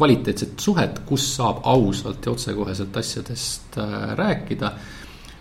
[0.00, 4.72] kvaliteetset suhet, kus saab ausalt ja otsekoheselt asjadest äh, rääkida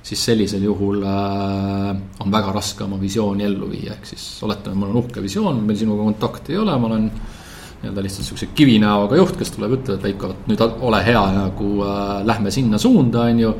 [0.03, 1.89] siis sellisel juhul äh,
[2.23, 5.77] on väga raske oma visiooni ellu viia, ehk siis oletame, mul on uhke visioon, meil
[5.79, 7.09] sinuga kontakti ei ole, ma olen
[7.79, 12.15] nii-öelda lihtsalt siukse kivinäoga juht, kes tuleb, ütleb, et Veiko, nüüd ole hea nagu äh,
[12.27, 13.53] lähme sinna suunda, on ju.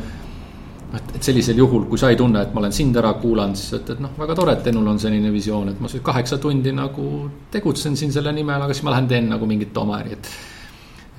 [0.96, 3.76] et, et sellisel juhul, kui sa ei tunne, et ma olen sind ära kuulanud, siis
[3.82, 7.06] ütled, noh, väga tore, et Enul on selline visioon, et ma kaheksa tundi nagu
[7.52, 10.34] tegutsen siin selle nimel, aga siis ma lähen teen nagu mingit oma äri, et.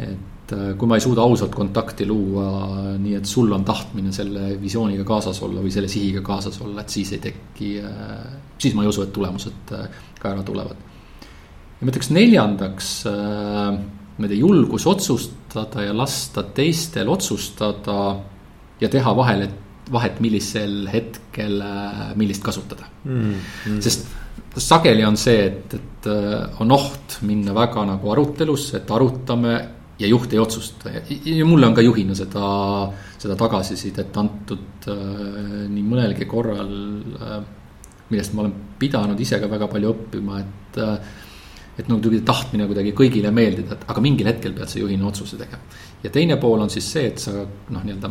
[0.08, 4.12] et et äh, kui ma ei suuda ausalt kontakti luua, nii et sul on tahtmine
[4.14, 8.26] selle visiooniga kaasas olla või selle sihiga kaasas olla, et siis ei teki, äh,
[8.58, 10.76] siis ma ei usu, et tulemused äh, ka ära tulevad.
[11.78, 17.98] ja ma ütleks neljandaks, ma ei tea, julgus otsustada ja lasta teistel otsustada
[18.80, 21.62] ja teha vahel, et vahet, millisel hetkel
[22.20, 23.32] millist kasutada mm,.
[23.66, 23.80] Mm.
[23.82, 24.04] sest
[24.60, 26.06] sageli on see, et, et
[26.62, 29.56] on oht minna väga nagu arutelusse, et arutame
[30.00, 32.44] ja juht ei otsusta ja, ja mulle on ka juhina seda,
[33.20, 35.16] seda tagasisidet antud äh,
[35.68, 36.76] nii mõnelgi korral
[37.20, 37.40] äh,.
[38.10, 41.18] millest ma olen pidanud ise ka väga palju õppima, et äh,
[41.80, 45.38] et nagu tuli tahtmine kuidagi kõigile meeldida, et aga mingil hetkel pead sa juhina otsuse
[45.40, 45.62] tegema.
[46.02, 48.10] ja teine pool on siis see, et sa noh, nii-öelda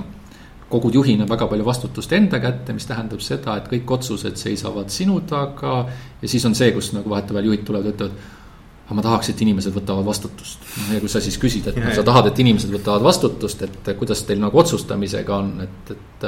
[0.70, 5.20] kogud juhina väga palju vastutust enda kätte, mis tähendab seda, et kõik otsused seisavad sinu
[5.30, 5.86] taga.
[6.22, 8.28] ja siis on see, kus nagu vahetevahel juhid tulevad ja ütlevad
[8.90, 10.64] aga ma tahaks, et inimesed võtavad vastutust.
[10.90, 14.24] ja kui sa siis küsid, et ja, sa tahad, et inimesed võtavad vastutust, et kuidas
[14.26, 16.26] teil nagu otsustamisega on, et, et.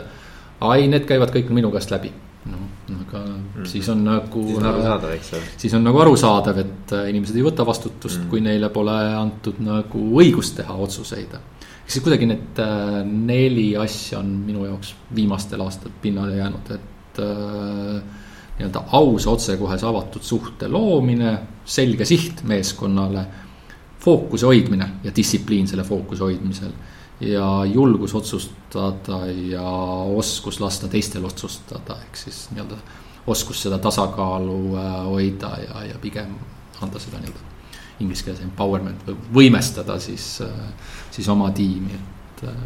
[0.68, 2.14] ai, need käivad kõik minu käest läbi.
[2.52, 2.62] noh,
[3.00, 3.66] aga mm.
[3.70, 4.46] siis on nagu.
[4.46, 5.50] siis on arusaadav, eks ole.
[5.64, 9.58] siis on nagu arusaadav, et äh, inimesed ei võta vastutust mm., kui neile pole antud
[9.66, 11.34] nagu õigust teha otsuseid.
[11.34, 17.26] ehk siis kuidagi need äh, neli asja on minu jaoks viimastel aastatel pinnale jäänud, et
[17.26, 18.20] äh,
[18.62, 21.40] nii-öelda ausa, otsekohese, avatud suhte loomine,
[21.72, 23.26] selge siht meeskonnale.
[24.02, 26.72] fookuse hoidmine ja distsipliin selle fookuse hoidmisel.
[27.22, 29.70] ja julgus otsustada ja
[30.16, 32.78] oskus lasta teistel otsustada, ehk siis nii-öelda
[33.28, 36.34] oskus seda tasakaalu äh, hoida ja, ja pigem
[36.82, 37.52] anda seda nii-öelda
[38.02, 42.64] inglise keeles empowerment või võimestada siis, äh, siis oma tiimi, et äh,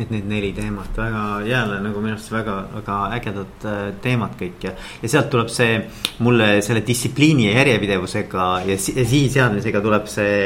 [0.00, 4.64] et need neli teemat väga jälle nagu minu arust väga, väga ägedad äh, teemad kõik
[4.64, 4.72] ja.
[5.02, 5.82] ja sealt tuleb see
[6.24, 10.38] mulle selle distsipliini ja järjepidevusega ja, ja sihi seadmisega tuleb see.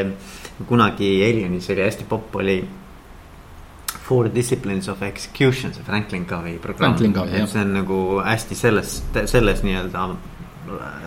[0.67, 2.59] kunagi Alienis oli hästi popp oli.
[4.07, 6.97] Four disciplines of execution, see Franklin Covey programm.
[6.97, 10.05] see on nagu hästi selles, selles nii-öelda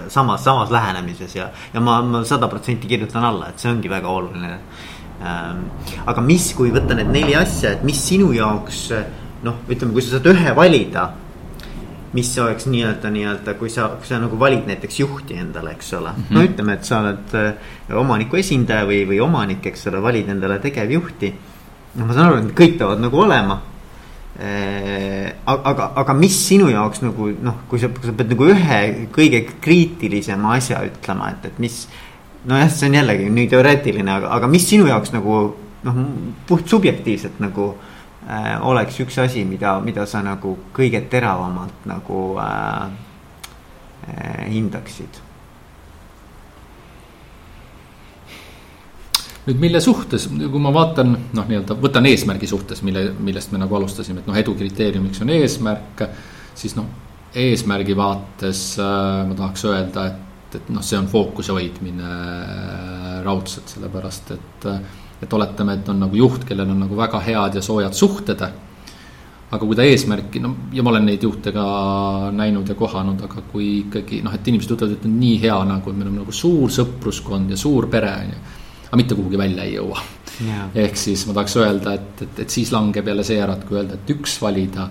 [0.08, 4.08] samas, samas lähenemises ja, ja ma, ma sada protsenti kirjutan alla, et see ongi väga
[4.08, 4.60] oluline.
[5.20, 8.86] Aga mis, kui võtta need neli asja, et mis sinu jaoks
[9.44, 11.10] noh, ütleme, kui sa saad ühe valida
[12.14, 16.10] mis oleks nii-öelda, nii-öelda, kui sa, kui sa nagu valid näiteks juhti endale, eks ole
[16.10, 16.24] mm.
[16.24, 16.34] -hmm.
[16.36, 20.60] no ütleme, et sa oled äh, omaniku esindaja või, või omanik, eks ole, valid endale
[20.60, 21.34] tegevjuhti.
[21.96, 23.62] no ma saan aru, et kõik peavad nagu olema
[24.42, 25.34] äh,.
[25.46, 29.46] aga, aga mis sinu jaoks nagu noh, kui sa, kui sa pead nagu ühe kõige
[29.62, 31.88] kriitilisema asja ütlema, et, et mis.
[32.46, 35.40] Nojah, see on jällegi nii teoreetiline, aga, aga mis sinu jaoks nagu
[35.84, 36.04] noh,
[36.48, 37.72] puht subjektiivselt nagu
[38.28, 42.86] äh, oleks üks asi, mida, mida sa nagu kõige teravamalt nagu äh,
[44.10, 45.26] äh, hindaksid?
[49.50, 53.80] nüüd mille suhtes, kui ma vaatan noh, nii-öelda võtan eesmärgi suhtes, mille, millest me nagu
[53.80, 56.04] alustasime, et noh, edu kriteeriumiks on eesmärk.
[56.60, 56.86] siis noh,
[57.34, 63.70] eesmärgi vaates äh, ma tahaks öelda, et, et noh, see on fookuse hoidmine äh, raudselt,
[63.76, 64.82] sellepärast et äh,
[65.22, 68.44] et oletame, et on nagu juht, kellel on nagu väga head ja soojad suhted.
[69.50, 71.64] aga kui ta eesmärki, no ja ma olen neid juhte ka
[72.38, 75.90] näinud ja kohanud, aga kui ikkagi noh, et inimesed ütlevad, et on nii hea nagu,
[75.90, 78.44] et meil on nagu suur sõpruskond ja suur pere on ju.
[78.90, 80.04] aga mitte kuhugi välja ei jõua
[80.46, 80.70] yeah..
[80.86, 83.82] ehk siis ma tahaks öelda, et, et, et siis langeb jälle see ära, et kui
[83.82, 84.86] öelda, et üks valida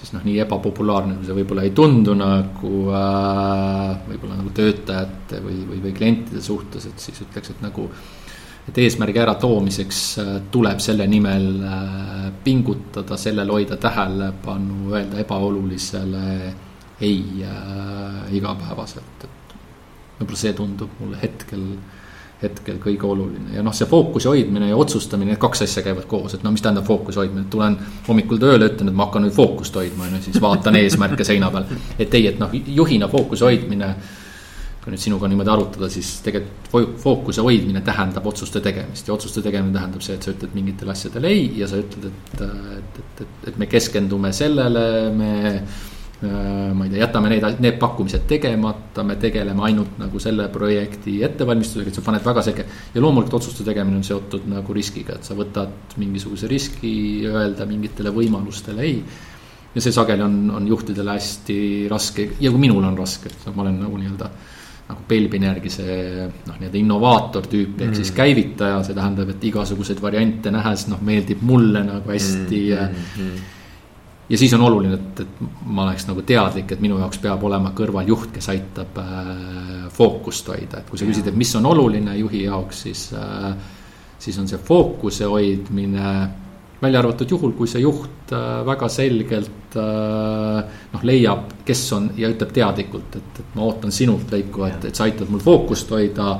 [0.00, 5.60] siis noh, nii ebapopulaarne kui see võib-olla ei tundu nagu äh, võib-olla nagu töötajate või,
[5.68, 7.84] või, või klientide suhtes, et siis ütleks, et nagu
[8.70, 16.26] et eesmärgi äratoomiseks äh, tuleb selle nimel äh, pingutada, sellele hoida tähelepanu, öelda ebaolulisele
[17.00, 19.56] ei äh, igapäevaselt, et
[20.20, 21.64] võib-olla see tundub mulle hetkel,
[22.42, 23.52] hetkel kõige oluline.
[23.56, 26.64] Ja noh, see fookuse hoidmine ja otsustamine, need kaks asja käivad koos, et no mis
[26.64, 27.76] tähendab fookuse hoidmine, tulen
[28.08, 31.50] hommikul tööle, ütlen, et ma hakkan nüüd fookust hoidma, on ju, siis vaatan eesmärke seina
[31.52, 31.68] peal.
[31.98, 33.94] et ei, et noh, juhina fookuse hoidmine
[34.80, 39.08] kui nüüd sinuga niimoodi arutada, siis tegelikult fookuse hoidmine tähendab otsuste tegemist.
[39.08, 42.40] Ja otsuste tegemine tähendab see, et sa ütled mingitele asjadele ei ja sa ütled, et,
[42.40, 45.34] et, et, et, et me keskendume sellele, me
[46.20, 51.88] ma ei tea, jätame need, need pakkumised tegemata, me tegeleme ainult nagu selle projekti ettevalmistusega,
[51.88, 52.66] et sa paned väga selge.
[52.94, 56.92] ja loomulikult otsuste tegemine on seotud nagu riskiga, et sa võtad mingisuguse riski,
[57.24, 59.02] öelda mingitele võimalustele ei.
[59.74, 63.64] ja see sageli on, on juhtidele hästi raske ja kui minul on raske, et ma
[63.64, 64.30] olen nagu nii-öelda
[64.90, 67.96] nagu Belbini järgi see noh, nii-öelda innovaator tüüp ehk mm.
[67.96, 73.00] siis käivitaja, see tähendab, et igasuguseid variante nähes noh, meeldib mulle nagu hästi mm.
[73.16, 73.48] -hmm.
[74.30, 77.72] Ja siis on oluline, et, et ma oleks nagu teadlik, et minu jaoks peab olema
[77.76, 82.16] kõrval juht, kes aitab äh, fookust hoida, et kui sa küsid, et mis on oluline
[82.20, 83.52] juhi jaoks, siis äh,.
[84.20, 86.08] siis on see fookuse hoidmine
[86.82, 92.30] välja arvatud juhul, kui see juht äh, väga selgelt äh, noh, leiab, kes on ja
[92.32, 96.34] ütleb teadlikult, et, et ma ootan sinult, Veiko, et, et sa aitad mul fookust hoida.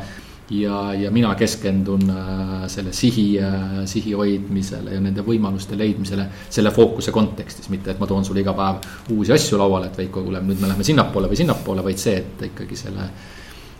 [0.50, 3.26] Ja, ja mina keskendun äh, selle sihi,
[3.90, 8.54] sihi hoidmisele ja nende võimaluste leidmisele selle fookuse kontekstis, mitte et ma toon sulle iga
[8.56, 12.16] päev uusi asju lauale, et Veiko, kuule, nüüd me läheme sinnapoole või sinnapoole, vaid see,
[12.22, 13.10] et ikkagi selle,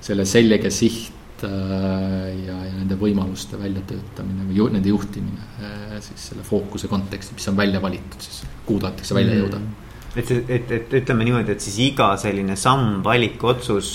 [0.00, 6.26] selle selge siht Äh, ja, ja nende võimaluste väljatöötamine või ju, nende juhtimine äh, siis
[6.30, 9.60] selle fookuse kontekstis, mis on välja valitud, siis kuhu tahetakse välja jõuda.
[9.60, 9.94] Mm..
[10.20, 13.94] et, et, et ütleme niimoodi, et siis iga selline samm, valik, otsus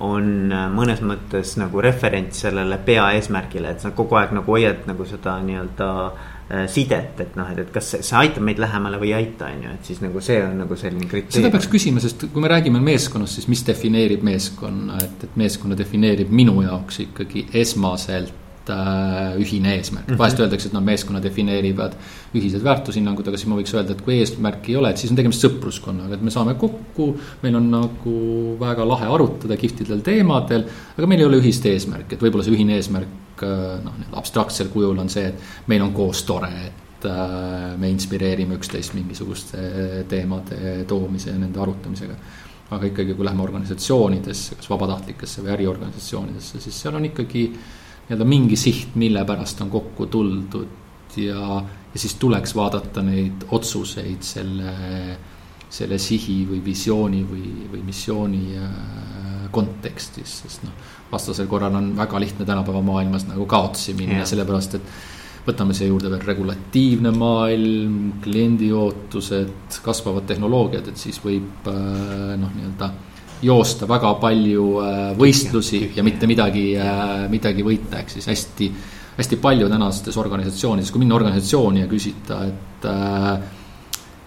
[0.00, 5.06] on äh, mõnes mõttes nagu referents sellele peaeesmärgile, et sa kogu aeg nagu hoiad nagu
[5.08, 9.12] seda nii-öelda äh, sidet, et noh, et, et kas see, see aitab meid lähemale või
[9.12, 11.36] ei aita, on ju, et siis nagu see on nagu selline kriteerium.
[11.36, 15.78] seda peaks küsima, sest kui me räägime meeskonnast, siis mis defineerib meeskonna, et, et meeskonna
[15.78, 21.94] defineerib minu jaoks ikkagi esmaselt ühine eesmärk mm -hmm., vahest öeldakse, et noh, meeskonna defineerivad
[22.34, 25.16] ühised väärtushinnangud, aga siis ma võiks öelda, et kui eesmärki ei ole, et siis on
[25.16, 27.16] tegemist sõpruskonnaga, et me saame kokku.
[27.42, 30.64] meil on nagu väga lahe arutada kihvtidel teemadel,
[30.98, 34.98] aga meil ei ole ühist eesmärki, et võib-olla see ühine eesmärk äh, noh, abstraktsel kujul
[34.98, 41.30] on see, et meil on koos tore, et äh, me inspireerime üksteist mingisuguste teemade toomise
[41.30, 42.16] ja nende arutamisega
[42.70, 47.48] aga ikkagi, kui läheme organisatsioonidesse, kas vabatahtlikesse või äriorganisatsioonidesse, siis seal on ikkagi
[48.10, 51.60] nii-öelda mingi siht, mille pärast on kokku tuldud ja,
[51.94, 54.72] ja siis tuleks vaadata neid otsuseid selle,
[55.70, 60.74] selle sihi või visiooni või, või missiooni äh, kontekstis, sest noh,
[61.12, 64.92] vastasel korral on väga lihtne tänapäeva maailmas nagu kaotsi minna, sellepärast et
[65.46, 67.94] võtame siia juurde veel regulatiivne maailm,
[68.24, 72.90] kliendi ootused, kasvavad tehnoloogiad, et siis võib äh, noh, nii-öelda
[73.42, 78.68] joosta väga palju äh, võistlusi ja mitte midagi, äh, midagi võita, ehk siis hästi,
[79.16, 83.59] hästi palju tänastes organisatsioonides, kui minna organisatsiooni ja küsida, et äh,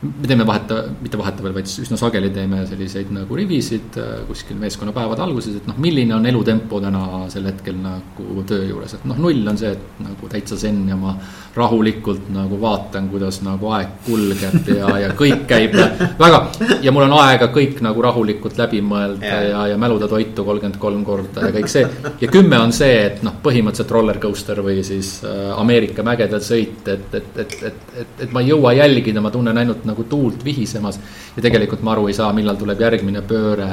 [0.03, 5.23] me teeme vaheta, mitte vahetevahel, vaid üsna sageli teeme selliseid nagu rivisid äh, kuskil meeskonnapäevade
[5.23, 9.47] alguses, et noh, milline on elutempo täna sel hetkel nagu töö juures, et noh, null
[9.47, 11.15] on see, et nagu täitsa zen ja ma
[11.55, 15.77] rahulikult nagu vaatan, kuidas nagu aeg kulgeb ja, ja kõik käib
[16.19, 16.39] väga.
[16.81, 20.79] ja mul on aega kõik nagu rahulikult läbi mõelda ja, ja, ja mäluda toitu kolmkümmend
[20.81, 21.85] kolm korda ja kõik see.
[22.21, 26.81] ja kümme on see, et noh, põhimõtteliselt roller coaster või siis äh, Ameerika mägedel sõit,
[26.89, 30.43] et, et, et, et, et, et ma ei jõua jälgida, ma tunnen ainult nagu tuult
[30.45, 30.99] vihisemas.
[31.36, 33.69] ja tegelikult ma aru ei saa, millal tuleb järgmine pööre.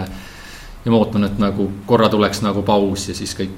[0.85, 3.57] ja ma ootan, et nagu korra tuleks nagu paus ja siis kõik.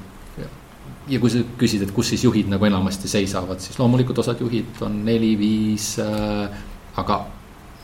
[1.08, 4.82] ja kui sa küsid, et kus siis juhid nagu enamasti seisavad, siis loomulikult osad juhid
[4.86, 6.62] on neli-viis äh,,
[6.96, 7.24] aga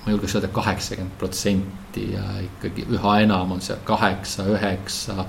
[0.05, 5.27] ma julgeks öelda kaheksakümmend protsenti ja ikkagi üha enam on see kaheksa, üheksa.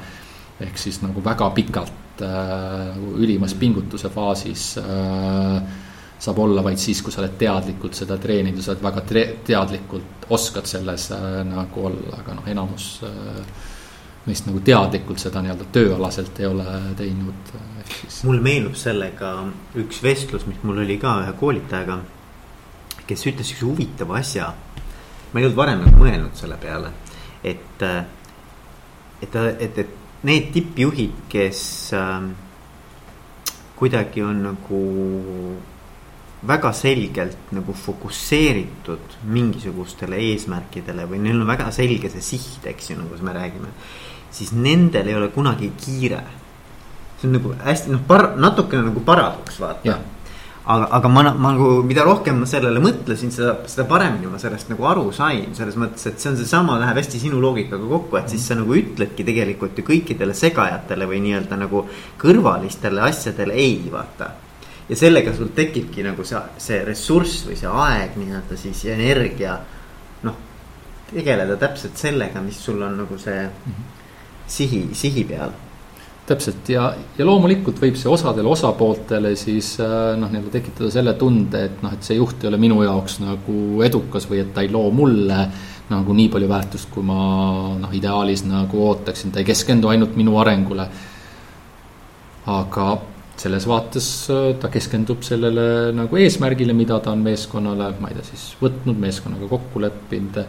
[0.59, 5.61] ehk siis nagu väga pikalt äh, ülimas pingutuse faasis äh,
[6.19, 9.03] saab olla vaid siis, kui sa oled teadlikult seda treeninud ja sa oled väga
[9.47, 13.67] teadlikult, oskad selles äh, nagu olla, aga noh, enamus äh,
[14.27, 16.65] meist nagu teadlikult seda nii-öelda tööalaselt ei ole
[16.99, 18.23] teinud, äh, siis.
[18.27, 19.33] mul meenub sellega
[19.79, 22.01] üks vestlus, mis mul oli ka ühe koolitajaga,
[23.07, 24.51] kes ütles üks huvitava asja.
[25.31, 26.91] ma ei olnud varem nagu mõelnud selle peale,
[27.45, 27.87] et,
[29.23, 31.63] et, et, et need tippjuhid, kes
[31.95, 32.29] äh,
[33.79, 34.79] kuidagi on nagu
[36.47, 42.99] väga selgelt nagu fokusseeritud mingisugustele eesmärkidele või neil on väga selge see siht, eks ju,
[42.99, 43.73] nagu me räägime.
[44.31, 46.23] siis nendel ei ole kunagi kiire.
[47.19, 49.99] see on nagu hästi noh, par-, natukene nagu paradoks, vaata.
[50.65, 54.69] aga, aga ma, ma nagu, mida rohkem ma sellele mõtlesin, seda, seda paremini ma sellest
[54.69, 55.53] nagu aru sain.
[55.55, 58.79] selles mõttes, et see on seesama, läheb hästi sinu loogikaga kokku, et siis sa nagu
[58.79, 64.37] ütledki tegelikult ju kõikidele segajatele või nii-öelda nagu kõrvalistele asjadele ei, vaata
[64.89, 69.59] ja sellega sul tekibki nagu see, see ressurss või see aeg nii-öelda siis ja energia.
[70.23, 70.35] noh,
[71.13, 73.89] tegeleda täpselt sellega, mis sul on nagu see mm -hmm.
[74.47, 75.51] sihi, sihi peal
[76.29, 81.63] täpselt ja, ja loomulikult võib see osadele osapooltele siis äh, noh, nii-öelda tekitada selle tunde,
[81.65, 84.71] et noh, et see juht ei ole minu jaoks nagu edukas või et ta ei
[84.73, 85.47] loo mulle
[85.89, 87.21] nagu nii palju väärtust, kui ma
[87.79, 90.85] noh, ideaalis nagu ootaksin, ta ei keskendu ainult minu arengule.
[92.45, 92.85] aga
[93.39, 98.31] selles vaates äh, ta keskendub sellele nagu eesmärgile, mida ta on meeskonnale, ma ei tea,
[98.33, 100.43] siis võtnud, meeskonnaga kokku leppinud.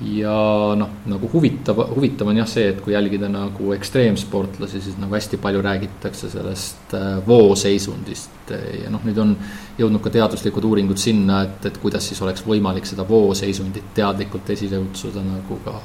[0.00, 0.34] ja
[0.80, 5.36] noh, nagu huvitav, huvitav on jah see, et kui jälgida nagu ekstreemsportlasi, siis nagu hästi
[5.42, 8.54] palju räägitakse sellest äh, vooseisundist.
[8.84, 9.34] ja noh, nüüd on
[9.78, 14.80] jõudnud ka teaduslikud uuringud sinna, et, et kuidas siis oleks võimalik seda vooseisundit teadlikult esile
[14.86, 15.76] kutsuda nagu ka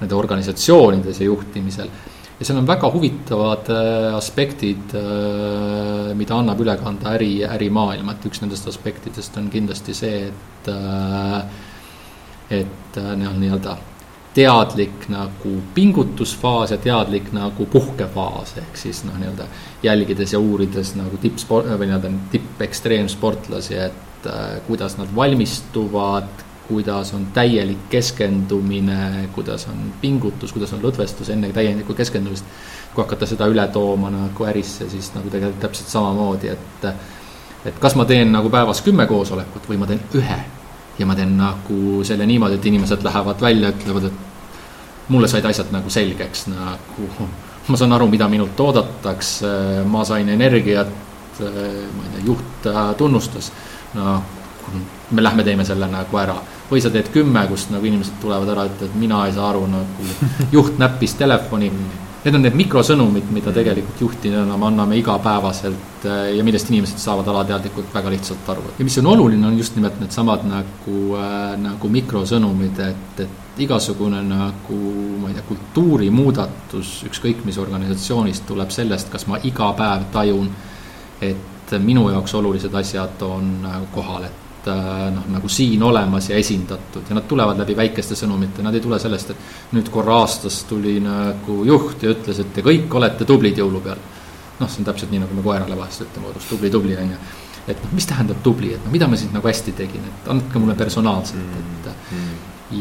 [0.00, 1.92] nende organisatsioonides ja juhtimisel
[2.40, 8.24] ja seal on väga huvitavad äh, aspektid, äh, mida annab üle kanda äri, ärimaailma, et
[8.30, 11.42] üks nendest aspektidest on kindlasti see, et äh,
[12.50, 13.76] et nii-öelda
[14.34, 19.46] teadlik nagu pingutusfaas ja teadlik nagu puhkefaas, ehk siis noh, nii-öelda
[19.84, 24.26] jälgides ja uurides nagu tippsport või nii-öelda tippekstreemsportlasi, et
[24.66, 31.94] kuidas nad valmistuvad, kuidas on täielik keskendumine, kuidas on pingutus, kuidas on lõdvestus enne täielikku
[31.98, 32.44] keskendumist.
[32.94, 36.86] kui hakata seda üle tooma nagu ärisse, siis nagu tegelikult täpselt samamoodi, et,
[37.66, 40.38] et kas ma teen nagu päevas kümme koosolekut või ma teen ühe.
[40.98, 45.70] ja ma teen nagu selle niimoodi, et inimesed lähevad välja, ütlevad, et mulle said asjad
[45.74, 47.10] nagu selgeks nagu.
[47.68, 49.54] ma saan aru, mida minult oodatakse,
[49.86, 50.90] ma sain energiat,
[51.40, 53.52] ma ei tea, juht tunnustas,
[53.94, 54.20] no
[55.10, 56.38] me lähme teeme selle nagu ära
[56.70, 60.12] või sa teed kümme, kust nagu inimesed tulevad ära, ütlevad, mina ei saa aru nagu,
[60.56, 61.72] juht näppis telefoni.
[62.20, 67.28] Need on need mikrosõnumid, mida tegelikult juhtidena me anname igapäevaselt äh, ja millest inimesed saavad
[67.32, 68.74] alateadlikult väga lihtsalt aru.
[68.78, 74.20] ja mis on oluline, on just nimelt needsamad nagu äh,, nagu mikrosõnumid, et, et igasugune
[74.28, 74.82] nagu
[75.22, 80.52] ma ei tea, kultuurimuudatus, ükskõik mis organisatsioonist, tuleb sellest, kas ma iga päev tajun,
[81.24, 86.38] et minu jaoks olulised asjad on nagu kohal, et Äh, noh, nagu siin olemas ja
[86.38, 90.62] esindatud ja nad tulevad läbi väikeste sõnumite, nad ei tule sellest, et nüüd korra aastas
[90.68, 94.02] tuli nagu juht ja ütles, et te kõik olete tublid jõulupeal.
[94.60, 97.18] noh, see on täpselt nii, nagu me koerale vahest ütleme kodus, tubli, tubli on ju.
[97.72, 100.60] et noh, mis tähendab tubli, et no mida ma siis nagu hästi tegin, et andke
[100.60, 102.30] mulle personaalselt, et mm.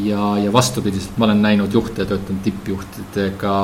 [0.09, 3.57] ja, ja vastupidiselt ma olen näinud juhte, töötanud tippjuhtidega,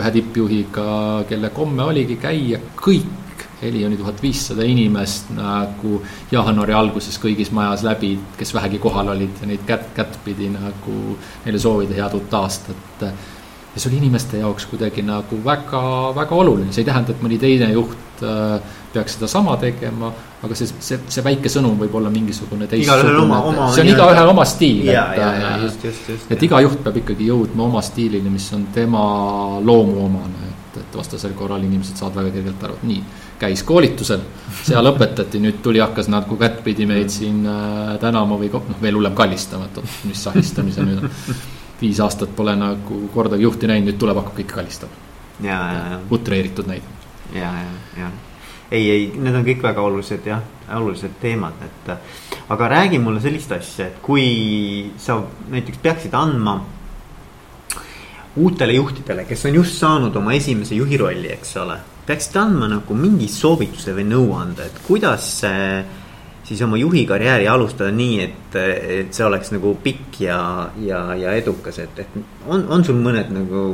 [0.00, 0.90] ühe tippjuhiga,
[1.28, 3.27] kelle komme oligi käia kõik
[3.62, 6.02] heli oli tuhat viissada inimest nagu
[6.32, 11.58] jaanuari alguses kõigis majas läbi, kes vähegi kohal olid ja neid kätt, kättpidi nagu neile
[11.62, 13.02] soovida head uut aastat.
[13.02, 15.82] ja see oli inimeste jaoks kuidagi nagu väga,
[16.14, 20.10] väga oluline, see ei tähenda, et mõni teine juht äh, peaks sedasama tegema,
[20.42, 23.42] aga see, see, see väike sõnum võib olla mingisugune teistsugune.
[23.74, 28.32] see on igaühel oma stiil, et, äh, et iga juht peab ikkagi jõudma oma stiilini,
[28.32, 29.04] mis on tema
[29.60, 33.02] loomuomane, et, et vastasel korral inimesed saavad väga kergelt aru, et nii
[33.38, 34.22] käis koolitusel,
[34.66, 39.14] seal õpetati, nüüd tuli, hakkas nagu kättpidi meid siin äh, tänama või noh, veel hullem
[39.18, 41.18] kallistama, et oot, mis sahistamise nüüd on.
[41.78, 45.04] viis aastat pole nagu kordagi juhti näinud, nüüd tuleb, hakkab kõike kallistama.
[45.40, 45.98] ja, ja, ja.
[46.10, 46.96] utreeritud näide.
[47.34, 48.08] ja, ja, ja
[48.70, 50.42] ei, ei, need on kõik väga olulised jah,
[50.76, 51.92] olulised teemad, et
[52.52, 56.58] aga räägi mulle sellist asja, et kui sa näiteks peaksid andma
[58.38, 61.78] uutele juhtidele, kes on just saanud oma esimese juhi rolli, eks ole
[62.08, 65.28] peaksite andma nagu mingi soovituse või nõuande, et kuidas
[66.48, 70.38] siis oma juhi karjääri alustada nii, et, et see oleks nagu pikk ja,
[70.80, 73.64] ja, ja edukas, et, et on, on sul mõned nagu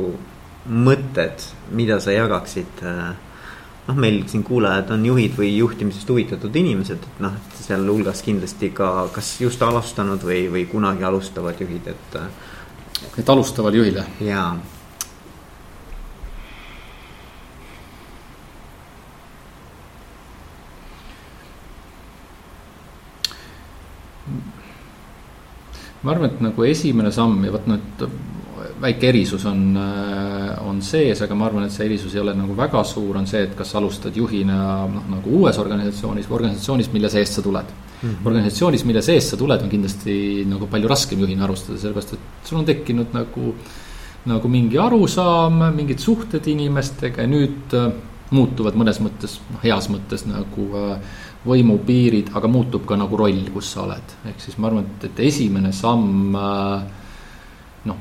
[0.65, 1.45] mõtted,
[1.77, 7.39] mida sa jagaksid noh, meil siin kuulajad on juhid või juhtimisest huvitatud inimesed, et noh,
[7.61, 12.23] sealhulgas kindlasti ka kas just alustanud või, või kunagi alustavad juhid, et.
[13.21, 14.09] et alustavale juhile?
[14.25, 14.49] jaa
[26.05, 28.07] ma arvan, et nagu esimene samm ja vot noh, et
[28.81, 32.55] väike erisus on, äh, on sees, aga ma arvan, et see erisus ei ole nagu
[32.57, 34.57] väga suur, on see, et kas alustad juhina
[34.91, 38.09] noh, nagu uues organisatsioonis või organisatsioonis, mille seest sa tuled mm.
[38.09, 38.25] -hmm.
[38.31, 40.17] organisatsioonis, mille seest sa tuled, on kindlasti
[40.49, 43.55] nagu palju raskem juhina alustada, sellepärast et sul on tekkinud nagu,
[44.25, 47.93] nagu mingi arusaam, mingid suhted inimestega ja nüüd äh,
[48.35, 50.99] muutuvad mõnes mõttes, noh, heas mõttes nagu äh,
[51.45, 54.13] võimupiirid, aga muutub ka nagu roll, kus sa oled.
[54.25, 56.85] ehk siis ma arvan, et, et esimene samm äh,
[57.89, 57.99] noh,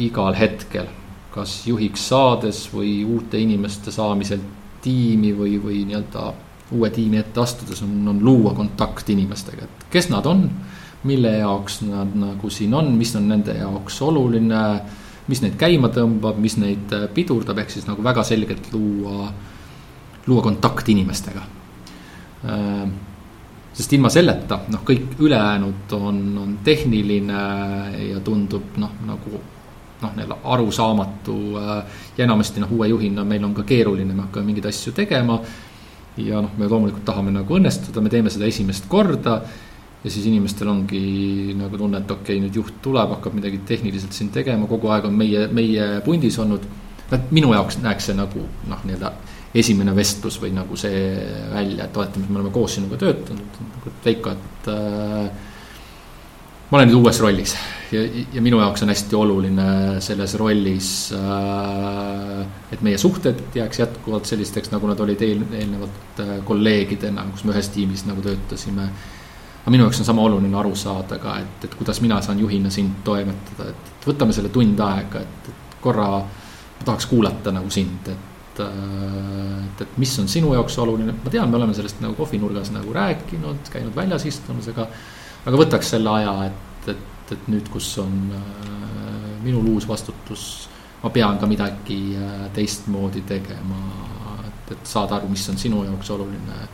[0.00, 0.88] igal hetkel,
[1.34, 4.40] kas juhiks saades või uute inimeste saamisel
[4.84, 6.26] tiimi või, või nii-öelda
[6.74, 10.46] uue tiimi ette astudes on, on luua kontakt inimestega, et kes nad on,
[11.04, 14.62] mille jaoks nad nagu siin on, mis on nende jaoks oluline,
[15.28, 19.28] mis neid käima tõmbab, mis neid pidurdab, ehk siis nagu väga selgelt luua,
[20.24, 21.44] luua kontakt inimestega
[23.74, 27.42] sest ilma selleta, noh, kõik ülejäänud on, on tehniline
[28.12, 29.40] ja tundub noh, nagu
[30.04, 34.52] noh, neile arusaamatu äh, ja enamasti noh, uue juhina meil on ka keeruline, me hakkame
[34.52, 35.40] mingeid asju tegema.
[36.16, 39.40] ja noh, me loomulikult tahame nagu õnnestuda, me teeme seda esimest korda.
[40.04, 44.12] ja siis inimestel ongi nagu tunne, et okei okay,, nüüd juht tuleb, hakkab midagi tehniliselt
[44.12, 46.66] siin tegema, kogu aeg on meie, meie pundis olnud.
[47.30, 49.12] Minu jaoks näeks see nagu noh, nii-öelda
[49.54, 51.00] esimene vestlus või nagu see
[51.52, 55.28] välja, et oletame, et me oleme koos sinuga töötanud, nagu Veiko, et äh,
[56.70, 57.54] ma olen nüüd uues rollis
[57.94, 58.02] ja,
[58.34, 59.66] ja minu jaoks on hästi oluline
[60.04, 62.44] selles rollis äh,,
[62.74, 67.54] et meie suhted jääks jätkuvalt sellisteks, nagu nad olid eel, eelnevalt äh, kolleegidena, kus me
[67.54, 68.88] ühes tiimis nagu töötasime.
[69.62, 72.70] aga minu jaoks on sama oluline aru saada ka, et, et kuidas mina saan juhina
[72.74, 76.43] sind toimetada, et, võtame selle tund aega, et, et korra ma
[76.84, 78.30] tahaks kuulata nagu sind, et
[78.60, 82.70] Äh, et, et mis on sinu jaoks oluline, ma tean, me oleme sellest nagu kohvinurgas
[82.74, 84.86] nagu rääkinud, käinud väljas istumas, aga.
[85.44, 90.68] aga võtaks selle aja, et, et, et nüüd, kus on äh, minul uus vastutus,
[91.02, 93.82] ma pean ka midagi äh, teistmoodi tegema.
[94.46, 96.68] et, et saada aru, mis on sinu jaoks oluline,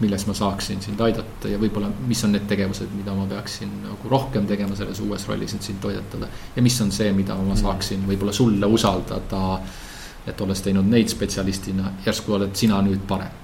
[0.00, 4.10] milles ma saaksin sind aidata ja võib-olla, mis on need tegevused, mida ma peaksin nagu
[4.10, 6.28] rohkem tegema selles uues rollis, et sind toimetada.
[6.56, 7.60] ja mis on see, mida ma mm.
[7.62, 9.44] saaksin võib-olla sulle usaldada
[10.26, 13.42] et olles teinud neid spetsialistina, järsku oled sina nüüd parem.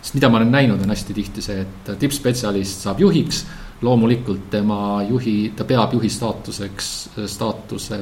[0.00, 3.44] sest mida ma olen näinud, on hästi tihti see, et tippspetsialist saab juhiks,
[3.84, 6.88] loomulikult tema juhi, ta peab juhi staatuseks,
[7.26, 7.98] staatuse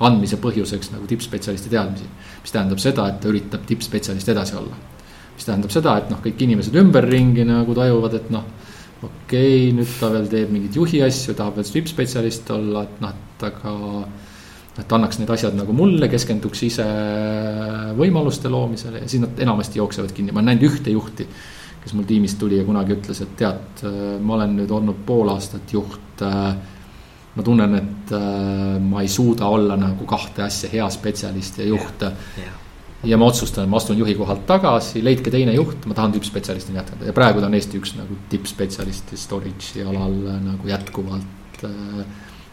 [0.00, 2.08] andmise põhjuseks nagu tippspetsialisti teadmisi.
[2.42, 4.76] mis tähendab seda, et ta üritab tippspetsialist edasi olla.
[5.40, 8.44] Mis tähendab seda, et noh, kõik inimesed ümberringi nagu tajuvad, et noh,
[9.00, 13.14] okei okay,, nüüd ta veel teeb mingeid juhi asju, tahab veel tippspetsialist olla, et noh,
[13.14, 13.72] et aga
[14.80, 16.84] et annaks need asjad nagu mulle, keskenduks ise
[17.96, 21.26] võimaluste loomisele ja siis nad enamasti jooksevad kinni, ma olen näinud ühte juhti.
[21.80, 23.82] kes mul tiimist tuli ja kunagi ütles, et tead,
[24.20, 26.20] ma olen nüüd olnud pool aastat juht.
[26.20, 28.14] ma tunnen, et
[28.84, 32.16] ma ei suuda olla nagu kahte asja, hea spetsialist ja juht yeah,.
[32.38, 32.59] Yeah
[33.04, 37.08] ja ma otsustan, ma astun juhi kohalt tagasi, leidke teine juht, ma tahan tippspetsialistina jätkata
[37.08, 42.02] ja praegu ta on Eesti üks nagu tippspetsialist storage'i alal nagu jätkuvalt äh,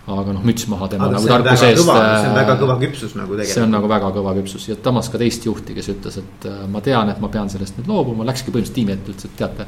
[0.07, 1.83] aga noh, müts maha tema aga nagu tarkuse eest.
[1.83, 3.53] see on väga kõva küpsus nagu tegelikult.
[3.53, 6.59] see on nagu väga kõva küpsus ja tamas ka teist juhti, kes ütles, et äh,
[6.71, 9.67] ma tean, et ma pean sellest nüüd loobuma, läkski põhimõtteliselt tiimi ette, ütles, et teate.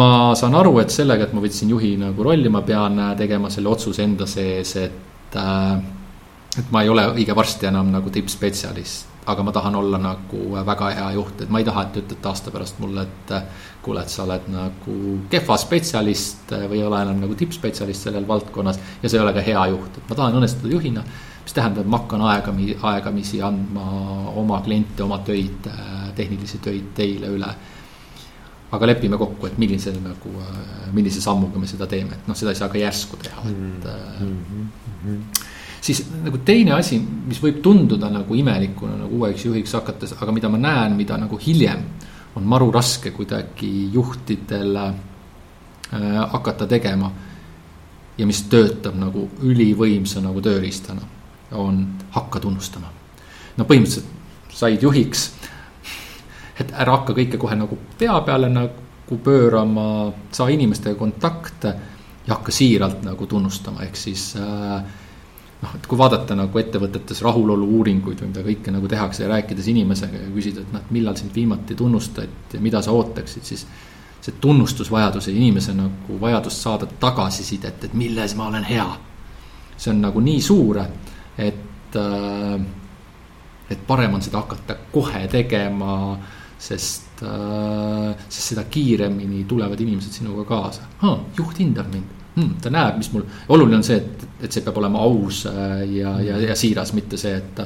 [0.00, 3.48] ma saan aru, et sellega, et ma võtsin juhi nagu rolli, ma pean äh, tegema
[3.52, 5.78] selle otsuse enda sees, et äh,.
[6.58, 10.90] et ma ei ole õige varsti enam nagu tippspetsialist aga ma tahan olla nagu väga
[10.96, 13.32] hea juht, et ma ei taha, et te ütlete aasta pärast mulle, et
[13.84, 14.94] kuule, et sa oled nagu
[15.32, 19.44] kehva spetsialist või ei ole enam nagu tippspetsialist sellel valdkonnas ja sa ei ole ka
[19.44, 21.04] hea juht, et ma tahan õnnestuda juhina,
[21.44, 23.84] mis tähendab, ma hakkan aegami, aegamisi andma
[24.40, 25.68] oma kliente, oma töid,
[26.16, 27.52] tehnilisi töid teile üle.
[28.70, 30.32] Aga lepime kokku, et millise nagu,
[30.94, 33.88] millise sammuga me seda teeme, et noh, seda ei saa ka järsku teha, et
[34.22, 34.68] mm.
[35.04, 35.49] -hmm
[35.80, 40.50] siis nagu teine asi, mis võib tunduda nagu imelikuna nagu uueks juhiks hakates, aga mida
[40.52, 41.84] ma näen, mida nagu hiljem
[42.36, 44.94] on maru raske kuidagi juhtidel äh,
[46.32, 47.12] hakata tegema.
[48.18, 51.00] ja mis töötab nagu ülivõimsa nagu tööriistana,
[51.56, 52.90] on hakka tunnustama.
[53.56, 54.18] no põhimõtteliselt
[54.52, 55.30] said juhiks,
[56.60, 61.72] et ära hakka kõike kohe nagu pea peale nagu pöörama, saa inimestega kontakte
[62.26, 64.84] ja hakka siiralt nagu tunnustama, ehk siis äh,
[65.62, 69.68] noh, et kui vaadata nagu ettevõtetes rahulolu uuringuid või mida kõike nagu tehakse ja rääkides
[69.72, 73.66] inimesega ja küsida, et noh, et millal sind viimati tunnustati ja mida sa ootaksid, siis.
[74.20, 78.88] see tunnustusvajadus ja inimese nagu vajadus saada tagasisidet, et milles ma olen hea.
[79.76, 80.82] see on nagu nii suur,
[81.38, 82.60] et äh,,
[83.70, 86.18] et parem on seda hakata kohe tegema,
[86.58, 90.82] sest äh,, sest seda kiiremini tulevad inimesed sinuga kaasa.
[91.38, 94.78] juht hindab mind hmm,, ta näeb, mis mul, oluline on see, et, et see peab
[94.82, 97.64] olema aus äh, ja, ja, ja siiras, mitte see, et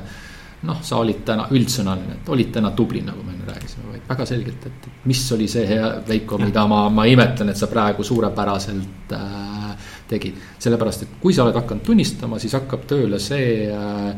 [0.65, 4.27] noh, sa olid täna üldsõnaline, et olid täna tubli, nagu me enne rääkisime, vaid väga
[4.29, 9.13] selgelt, et mis oli see hea, Veiko, mida ma, ma imetlen, et sa praegu suurepäraselt
[9.17, 10.41] äh, tegid.
[10.59, 14.15] sellepärast, et kui sa oled hakanud tunnistama, siis hakkab tööle see äh,,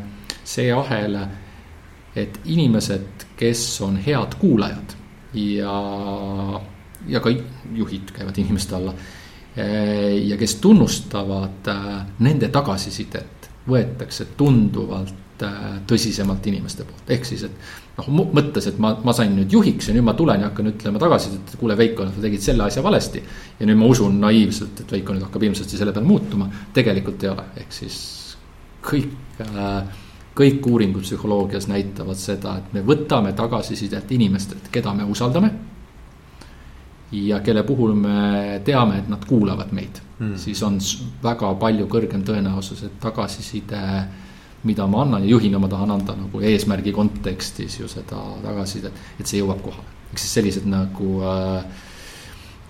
[0.47, 1.19] see ahel,
[2.17, 4.95] et inimesed, kes on head kuulajad
[5.37, 5.75] ja,
[7.11, 7.33] ja ka
[7.75, 8.95] juhid käivad inimeste alla
[9.57, 11.93] ja kes tunnustavad eh,
[12.25, 18.93] nende tagasisidet, võetakse tunduvalt eh, tõsisemalt inimeste poolt, ehk siis, et noh, mõttes, et ma,
[19.05, 22.09] ma sain nüüd juhiks ja nüüd ma tulen ja hakkan ütlema tagasisidet, et kuule, Veiko,
[22.11, 23.23] sa tegid selle asja valesti.
[23.61, 27.33] ja nüüd ma usun naiivselt, et Veiko nüüd hakkab ilmselt selle peale muutuma, tegelikult ei
[27.33, 28.03] ole, ehk siis
[28.87, 29.15] kõik
[30.37, 35.49] kõik uuringud psühholoogias näitavad seda, et me võtame tagasisidet inimestelt, keda me usaldame
[37.13, 40.79] ja kelle puhul me teame, et nad kuulavad meid mm., siis on
[41.23, 43.83] väga palju kõrgem tõenäosus, et tagasiside,
[44.67, 49.27] mida ma annan ja juhina ma tahan anda nagu eesmärgi kontekstis ju seda tagasisidet, et
[49.27, 49.95] see jõuab kohale.
[50.11, 51.65] ehk siis sellised nagu äh,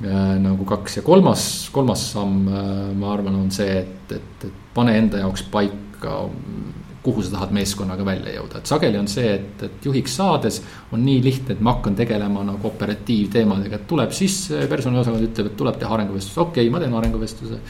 [0.05, 4.63] äh, nagu kaks ja kolmas, kolmas samm äh,, ma arvan, on see, et, et, et
[4.75, 6.27] pane enda jaoks paika
[7.07, 10.59] kuhu sa tahad meeskonnaga välja jõuda, et sageli on see, et, et juhiks saades
[10.95, 15.57] on nii lihtne, et ma hakkan tegelema nagu operatiivteemadega, et tuleb sisse, personaliosakond ütleb, et
[15.61, 17.61] tuleb teha arenguvestlus, okei okay,, ma teen arenguvestluse.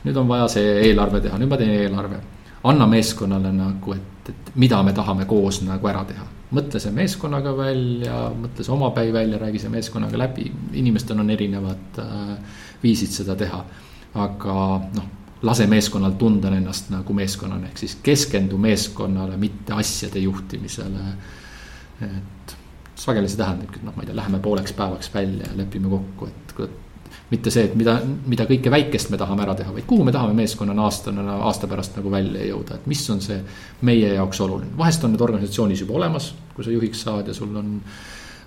[0.00, 2.20] nüüd on vaja see eelarve teha, nüüd ma teen eelarve.
[2.70, 6.26] anna meeskonnale nagu, et, et mida me tahame koos nagu ära teha.
[6.56, 10.50] mõtle see meeskonnaga välja, mõtle see omapäi välja, räägi see meeskonnaga läbi,
[10.82, 12.34] inimestel on erinevad äh,
[12.82, 13.64] viisid seda teha.
[14.18, 14.54] aga
[14.96, 21.06] noh lase meeskonnal tunda ennast nagu meeskonnana, ehk siis keskendu meeskonnale, mitte asjade juhtimisele.
[22.00, 22.54] et
[23.00, 26.26] sageli see tähendabki, et noh, ma ei tea, läheme pooleks päevaks välja ja lepime kokku,
[26.28, 26.54] et
[27.30, 30.34] mitte see, et mida, mida kõike väikest me tahame ära teha, vaid kuhu me tahame
[30.40, 33.38] meeskonnana aastana, aasta pärast nagu välja jõuda, et mis on see
[33.86, 34.72] meie jaoks oluline.
[34.78, 37.78] vahest on need organisatsioonis juba olemas, kui sa juhiks saad ja sul on,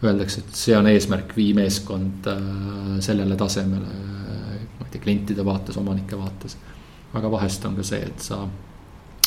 [0.03, 2.43] öeldakse, et see on eesmärk, vii meeskond äh,
[3.05, 3.97] sellele tasemele,
[4.79, 6.57] ma ei tea, klientide vaates, omanike vaates
[7.13, 8.41] aga vahest on ka see, et sa,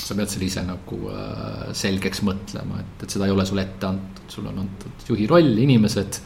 [0.01, 3.89] sa pead selle ise nagu äh, selgeks mõtlema, et, et seda ei ole sulle ette
[3.89, 6.21] antud, sulle on antud juhi roll, inimesed.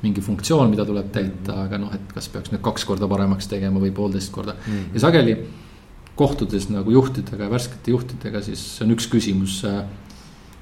[0.00, 3.82] mingi funktsioon, mida tuleb täita, aga noh, et kas peaks nüüd kaks korda paremaks tegema
[3.82, 4.94] või poolteist korda mm -hmm.
[4.94, 5.34] ja sageli
[6.16, 9.84] kohtudes nagu juhtidega ja värskete juhtidega, siis on üks küsimus äh,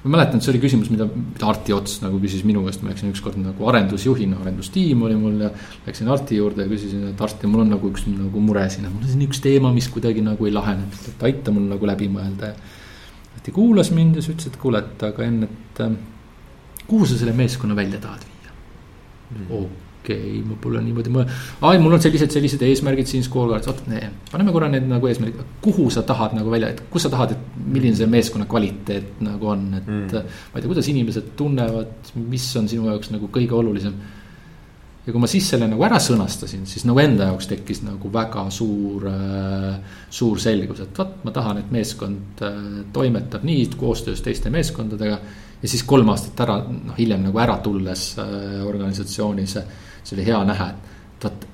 [0.03, 2.93] ma mäletan, et see oli küsimus, mida, mida Arti Ots nagu küsis minu käest, ma
[2.93, 5.49] läksin ükskord nagu arendusjuhina, arendustiim oli mul ja.
[5.87, 9.03] Läksin Arti juurde ja küsisin, et Arti, mul on nagu üks nagu mure siin, mul
[9.03, 12.53] on siin üks teema, mis kuidagi nagu ei lahene, et aita mul nagu läbi mõelda
[12.53, 12.71] ja.
[13.35, 15.99] Arti kuulas mind ja siis ütles, et kuule, et aga enne, et äh,
[16.87, 18.55] kuhu sa selle meeskonna välja tahad viia
[19.35, 19.77] mm.
[19.99, 21.33] Okei okay,, ma pole niimoodi mõelnud.
[21.67, 23.81] ai, mul on sellised, sellised eesmärgid siin scorecards, oot,
[24.31, 27.57] paneme korra need nagu eesmärgid, kuhu sa tahad nagu välja, et kus sa tahad, et
[27.65, 30.05] milline see meeskonna kvaliteet nagu on, et mm..
[30.13, 33.97] ma ei tea, kuidas inimesed tunnevad, mis on sinu jaoks nagu kõige olulisem.
[35.05, 38.47] ja kui ma siis selle nagu ära sõnastasin, siis nagu enda jaoks tekkis nagu väga
[38.53, 42.57] suur äh,, suur selgus, et vot, ma tahan, et meeskond äh,
[42.95, 45.19] toimetab nii koostöös teiste meeskondadega.
[45.59, 49.71] Ja siis kolm aastat ära, noh hiljem nagu ära tulles äh, organisatsioonis äh,
[50.03, 51.47] see oli hea näha, et vot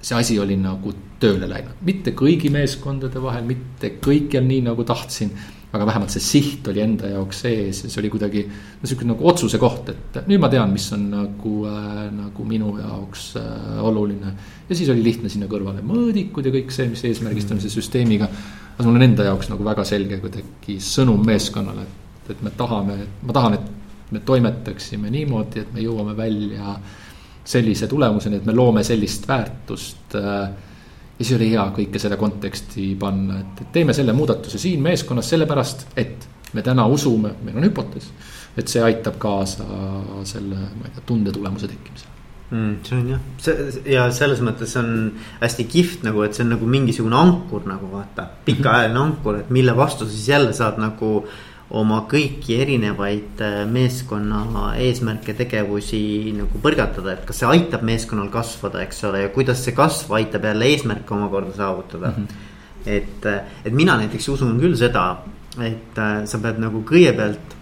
[0.00, 5.32] see asi oli nagu tööle läinud, mitte kõigi meeskondade vahel, mitte kõikjal nii nagu tahtsin.
[5.70, 9.28] aga vähemalt see siht oli enda jaoks sees ja see oli kuidagi no sihuke nagu
[9.30, 14.32] otsuse koht, et nüüd ma tean, mis on nagu äh,, nagu minu jaoks äh, oluline.
[14.68, 18.26] ja siis oli lihtne sinna kõrvale mõõdikud ja kõik see, mis eesmärgistamise süsteemiga.
[18.78, 22.98] aga mul on enda jaoks nagu väga selge kuidagi sõnum meeskonnale, et, et me tahame,
[23.22, 26.80] ma tahan, et me toimetaksime niimoodi, et me jõuame välja
[27.44, 30.50] sellise tulemuseni, et me loome sellist väärtust äh,
[31.20, 35.90] ja siis oli hea kõike selle konteksti panna, et, teeme selle muudatuse siin meeskonnas sellepärast,
[36.00, 38.08] et me täna usume, meil on hüpotees,
[38.58, 39.66] et see aitab kaasa
[40.28, 42.16] selle, ma ei tea, tundetulemuse tekkimisele
[42.50, 42.72] mm,.
[42.88, 44.90] see on jah, see ja selles mõttes on
[45.42, 49.76] hästi kihvt nagu, et see on nagu mingisugune ankur nagu vaata, pikaajaline ankur, et mille
[49.76, 51.38] vastu siis jälle saad nagu äh,
[51.70, 56.00] oma kõiki erinevaid äh, meeskonna eesmärke, tegevusi
[56.34, 60.48] nagu põrgatada, et kas see aitab meeskonnal kasvada, eks ole, ja kuidas see kasv aitab
[60.50, 62.26] jälle eesmärke omakorda saavutada mm.
[62.26, 62.90] -hmm.
[62.96, 65.22] et, äh, et mina näiteks usun küll seda,
[65.60, 67.56] et äh, sa pead nagu kõigepealt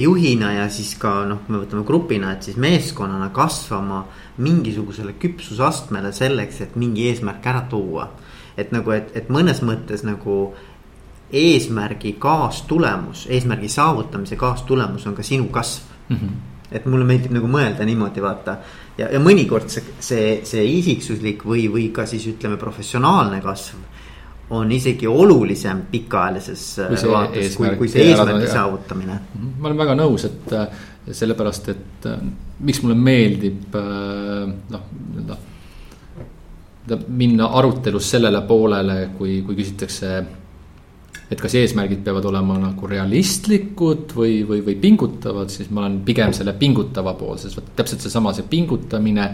[0.00, 4.00] juhina ja siis ka noh, me võtame grupina, et siis meeskonnana kasvama
[4.42, 8.08] mingisugusele küpsusastmele selleks, et mingi eesmärk ära tuua.
[8.56, 10.69] et nagu, et, et mõnes mõttes nagu äh,
[11.32, 16.16] eesmärgi kaastulemus, eesmärgi saavutamise kaastulemus on ka sinu kasv mm.
[16.16, 16.30] -hmm.
[16.72, 18.56] et mulle meeldib nagu mõelda niimoodi, vaata.
[18.98, 23.76] ja, ja mõnikord see, see, see isiksuslik või, või ka siis ütleme, professionaalne kasv
[24.50, 29.20] on isegi olulisem pikaajalises kui vaates, kui, kui see eesmärgi saavutamine.
[29.34, 29.52] Mhm.
[29.58, 30.66] ma olen väga nõus, et äh,
[31.12, 32.18] sellepärast, et äh,
[32.60, 34.82] miks mulle meeldib äh, noh,
[36.90, 40.24] nii-öelda minna arutelus sellele poolele, kui, kui küsitakse
[41.30, 46.34] et kas eesmärgid peavad olema nagu realistlikud või, või, või pingutavad, siis ma olen pigem
[46.36, 49.28] selle pingutava pool, sest vot täpselt seesama, see pingutamine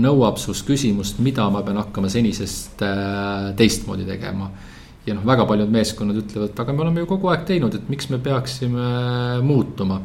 [0.00, 4.50] nõuab sinust küsimust, mida ma pean hakkama senisest äh, teistmoodi tegema.
[5.06, 8.08] ja noh, väga paljud meeskonnad ütlevad, aga me oleme ju kogu aeg teinud, et miks
[8.10, 8.88] me peaksime
[9.46, 10.00] muutuma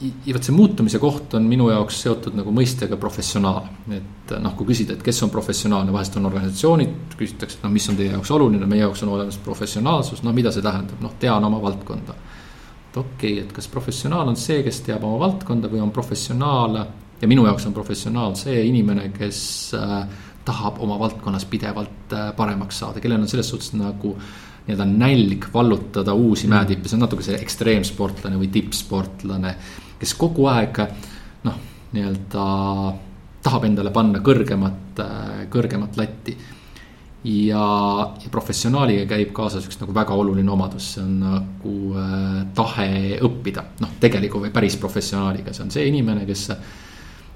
[0.00, 3.68] ja vot see muutumise koht on minu jaoks seotud nagu mõistega professionaal.
[3.94, 7.88] et noh, kui küsida, et kes on professionaalne, vahest on organisatsioonid, küsitakse, et noh, mis
[7.88, 11.44] on teie jaoks oluline, meie jaoks on olemas professionaalsus, no mida see tähendab, noh, tean
[11.44, 12.14] oma valdkonda.
[12.90, 16.78] et okei okay,, et kas professionaal on see, kes teab oma valdkonda või on professionaal
[17.20, 19.38] ja minu jaoks on professionaal see inimene, kes
[19.78, 20.00] äh,
[20.44, 24.16] tahab oma valdkonnas pidevalt äh, paremaks saada, kellel on selles suhtes nagu
[24.64, 26.54] nii-öelda nälg vallutada uusi mm.
[26.54, 29.54] mäetippe, see on natuke see ekstreemsportlane või tippsportlane
[30.04, 30.82] kes kogu aeg
[31.48, 31.60] noh,
[31.94, 32.44] nii-öelda
[33.44, 35.00] tahab endale panna kõrgemat,
[35.52, 36.36] kõrgemat latti.
[37.24, 37.64] ja,
[38.20, 42.88] ja professionaaliga käib kaasas üks nagu väga oluline omadus, see on nagu äh, tahe
[43.24, 43.64] õppida.
[43.80, 46.50] noh, tegeliku või päris professionaaliga, see on see inimene, kes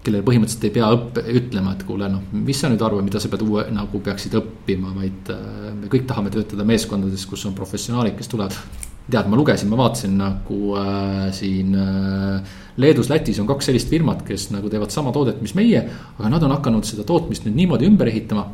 [0.04, 3.28] kellele põhimõtteliselt ei pea õppe, ütlema, et kuule, noh, mis sa nüüd arvad, mida sa
[3.32, 8.16] pead uue nagu peaksid õppima, vaid äh, me kõik tahame töötada meeskondades, kus on professionaalid,
[8.16, 13.70] kes tulevad tead, ma lugesin, ma vaatasin nagu äh, siin äh, Leedus, Lätis on kaks
[13.70, 15.80] sellist firmat, kes nagu teevad sama toodet, mis meie,
[16.18, 18.44] aga nad on hakanud seda tootmist nüüd niimoodi ümber ehitama.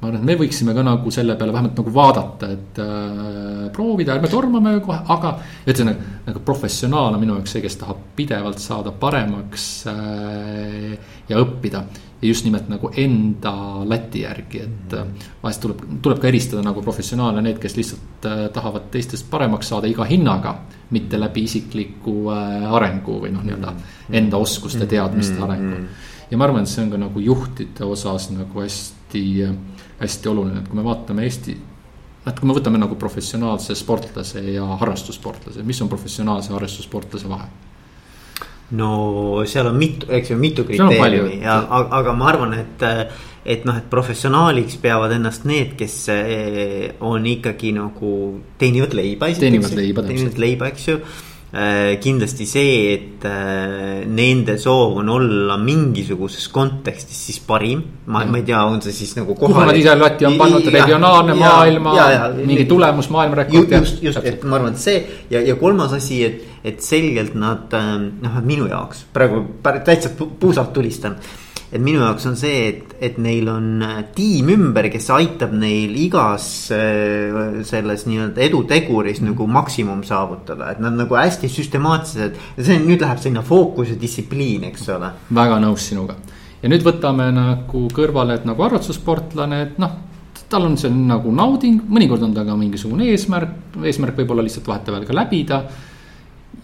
[0.00, 4.18] ma arvan, et me võiksime ka nagu selle peale vähemalt nagu vaadata, et äh, proovida,
[4.18, 5.36] ärme tormame kohe, aga.
[5.64, 10.92] ühesõnaga nagu professionaal on minu jaoks see, kes tahab pidevalt saada paremaks äh,
[11.30, 11.86] ja õppida
[12.24, 13.52] ja just nimelt nagu enda
[13.84, 18.46] lati järgi, et äh, vahest tuleb, tuleb ka eristada nagu professionaale need, kes lihtsalt äh,
[18.54, 20.54] tahavad teistest paremaks saada iga hinnaga.
[20.94, 23.72] mitte läbi isikliku äh, arengu või noh, nii-öelda
[24.14, 25.82] enda oskuste, teadmiste arengu.
[26.30, 29.24] ja ma arvan, et see on ka nagu juhtide osas nagu hästi,
[30.00, 31.58] hästi oluline, et kui me vaatame Eesti
[32.24, 37.50] et kui me võtame nagu professionaalse sportlase ja harrastussportlase, mis on professionaalse harrastussportlase vahe?
[38.74, 41.60] No seal on mitu, eks ju, mitu kriteeriumi ja
[42.00, 42.88] aga ma arvan, et.
[43.44, 48.12] et noh, et professionaaliks peavad ennast need, kes eh, on ikkagi nagu
[48.56, 49.28] teenivad leiba.
[49.36, 50.94] teenivad leiba, teenivad leiba, eks ju
[52.02, 57.84] kindlasti see, et äh, nende soov on olla mingisuguses kontekstis siis parim.
[58.06, 59.54] ma, ma ei tea, on see siis nagu kohalik.
[59.54, 61.94] kuhu nad ise lati on pannud, regionaalne, maailma,
[62.40, 63.70] mingi tulemus, maailmarekord.
[63.78, 64.98] just, just, et ma arvan, et see
[65.30, 70.74] ja, ja kolmas asi, et, et selgelt nad äh, noh, minu jaoks praegu täitsa puusalt
[70.74, 71.20] tulistan
[71.74, 75.96] et minu jaoks on see, et, et neil on äh, tiim ümber, kes aitab neil
[75.98, 79.32] igas äh, selles nii-öelda eduteguris mm.
[79.32, 82.38] nagu maksimum saavutada, et nad nagu hästi süstemaatilised.
[82.58, 85.10] ja see nüüd läheb sinna fookus ja distsipliin, eks ole.
[85.34, 86.16] väga nõus sinuga
[86.62, 89.98] ja nüüd võtame nagu kõrvale, et nagu harrastussportlane, et noh
[90.48, 94.68] tal on see nagu nauding, mõnikord on ta ka mingisugune eesmärk, eesmärk võib olla lihtsalt
[94.70, 95.60] vahetevahel ka läbida.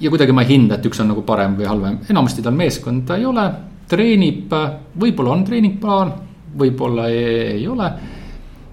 [0.00, 3.18] ja kuidagi ma ei hinda, et üks on nagu parem või halvem, enamasti tal meeskonda
[3.18, 3.46] ei ole
[3.90, 4.54] treenib,
[5.00, 6.14] võib-olla on treeningplaan,
[6.60, 7.90] võib-olla ei, ei ole.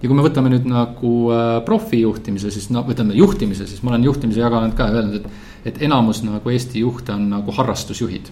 [0.02, 4.06] ja kui me võtame nüüd nagu äh, profijuhtimise, siis no ütleme juhtimise, siis ma olen
[4.06, 8.30] juhtimise jaganud ka ja öelnud, et, et enamus nagu Eesti juhte on nagu harrastusjuhid.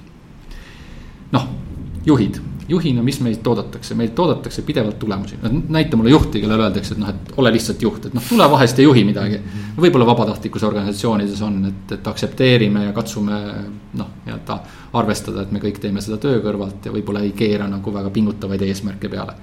[1.34, 1.48] noh,
[2.06, 2.38] juhid,
[2.70, 5.38] juhina, mis meilt oodatakse, meilt oodatakse pidevalt tulemusi,
[5.70, 8.80] näita mulle juhti, kellele öeldakse, et noh, et ole lihtsalt juht, et noh, tule vahest
[8.82, 9.40] ja juhi midagi.
[9.78, 13.42] võib-olla vabatahtlikus organisatsioonides on, et, et aktsepteerime ja katsume
[13.94, 14.60] noh, nii-öelda
[14.98, 18.66] arvestada, et me kõik teeme seda töö kõrvalt ja võib-olla ei keera nagu väga pingutavaid
[18.66, 19.38] eesmärke peale.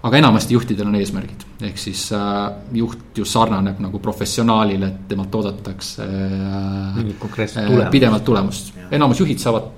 [0.00, 5.34] Aga enamasti juhtidel on eesmärgid, ehk siis äh, juht ju sarnaneb nagu professionaalile, et temalt
[5.36, 8.72] oodatakse äh, äh, pidevalt tulemust.
[8.90, 9.68] enamus juhid saavad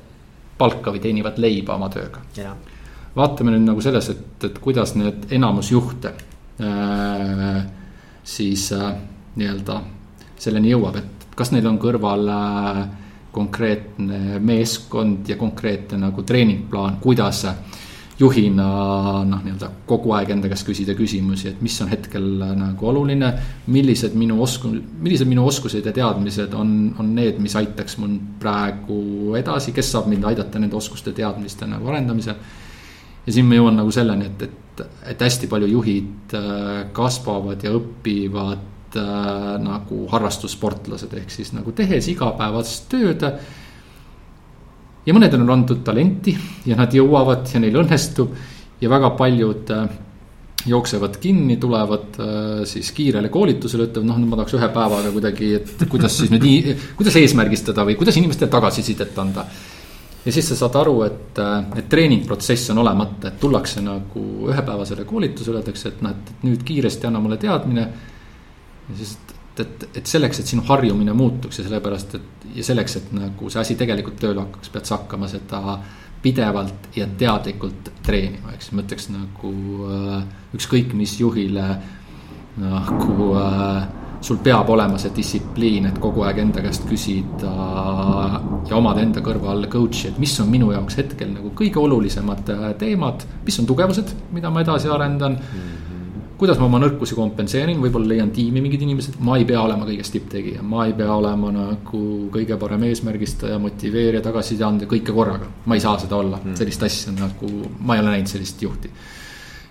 [0.62, 2.22] palka või teenivad leiba oma tööga.
[3.16, 6.14] vaatame nüüd nagu selles, et, et kuidas need enamus juhte
[6.62, 7.62] äh,
[8.24, 8.94] siis äh,
[9.36, 9.80] nii-öelda
[10.38, 12.82] selleni jõuab, et kas neil on kõrval äh,
[13.32, 17.56] konkreetne meeskond ja konkreetne nagu treeningplaan, kuidas äh,
[18.22, 18.66] juhina
[19.26, 23.32] noh, nii-öelda kogu aeg enda käest küsida küsimusi, et mis on hetkel äh, nagu oluline.
[23.66, 29.36] millised minu oskus, millised minu oskused ja teadmised on, on need, mis aitaks mul praegu
[29.38, 32.36] edasi, kes saab mind aidata nende oskuste, teadmiste nagu arendamisel.
[33.26, 37.74] ja siin ma jõuan nagu selleni, et, et, et hästi palju juhid äh, kasvavad ja
[37.78, 43.26] õpivad äh, nagu harrastussportlased, ehk siis nagu tehes igapäevast tööd
[45.06, 46.36] ja mõnedel on antud talenti
[46.66, 48.34] ja nad jõuavad ja neil õnnestub
[48.82, 49.98] ja väga paljud äh,
[50.66, 55.84] jooksevad kinni, tulevad äh, siis kiirele koolitusele, ütlevad noh, ma tahaks ühe päevaga kuidagi, et
[55.90, 59.46] kuidas siis nüüd nii, kuidas eesmärgistada või kuidas inimestele tagasisidet anda.
[60.24, 65.04] ja siis sa saad aru, et, äh, et treeningprotsess on olemata, et tullakse nagu ühepäevasele
[65.04, 67.88] koolitusele, öeldakse, et noh, et nüüd kiiresti anna mulle teadmine.
[68.88, 73.10] ja siis, et, et selleks, et sinu harjumine muutuks ja sellepärast, et ja selleks, et
[73.16, 75.78] nagu see asi tegelikult tööle hakkaks, pead sa hakkama seda
[76.22, 78.70] pidevalt ja teadlikult treenima, eks.
[78.72, 79.50] Ma ütleks nagu
[79.90, 80.22] äh,
[80.56, 81.66] ükskõik mis juhile
[82.62, 83.82] nagu äh,
[84.22, 87.52] sul peab olema see distsipliin, et kogu aeg enda käest küsida
[88.68, 92.66] ja omada enda kõrval coach'i, et mis on minu jaoks hetkel nagu kõige olulisemad äh,
[92.78, 95.40] teemad, mis on tugevused, mida ma edasi arendan.
[95.42, 95.81] Mm
[96.42, 100.10] kuidas ma oma nõrkusi kompenseerin, võib-olla leian tiimi mingid inimesed, ma ei pea olema kõigest
[100.16, 102.00] tipptegija, ma ei pea olema nagu
[102.34, 105.46] kõige parem eesmärgistaja, motiveerija, tagasiside andja, kõike korraga.
[105.70, 107.50] ma ei saa seda olla mm., sellist asja nagu,
[107.86, 108.90] ma ei ole näinud sellist juhti.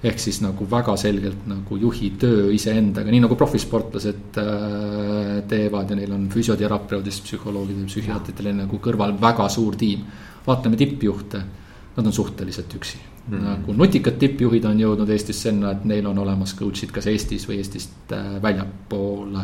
[0.01, 5.99] ehk siis nagu väga selgelt nagu juhi töö iseendaga, nii nagu profisportlased äh, teevad ja
[5.99, 10.07] neil on füsioterapeudist, psühholoogid ja psühhiaatrid, nagu kõrval väga suur tiim.
[10.47, 11.43] vaatame tippjuhte,
[11.95, 13.43] nad on suhteliselt üksi Mm -hmm.
[13.43, 17.57] nagu nutikad tippjuhid on jõudnud Eestis sinna, et neil on olemas coach'id kas Eestis või
[17.61, 19.37] Eestist äh, väljapool.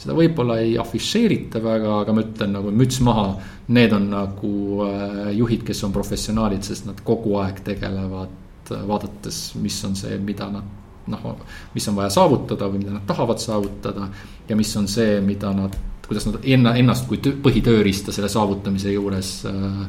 [0.00, 3.36] seda võib-olla ei afišeerita väga, aga ma ütlen nagu müts maha,
[3.68, 4.52] need on nagu
[4.86, 8.32] äh, juhid, kes on professionaalid, sest nad kogu aeg tegelevad,
[8.70, 10.64] äh, vaadates, mis on see, mida nad
[11.06, 11.36] noh,
[11.74, 14.08] mis on vaja saavutada või mida nad tahavad saavutada
[14.48, 15.76] ja mis on see, mida nad,
[16.08, 19.86] kuidas nad enna, ennast kui põhitööriista selle saavutamise juures äh,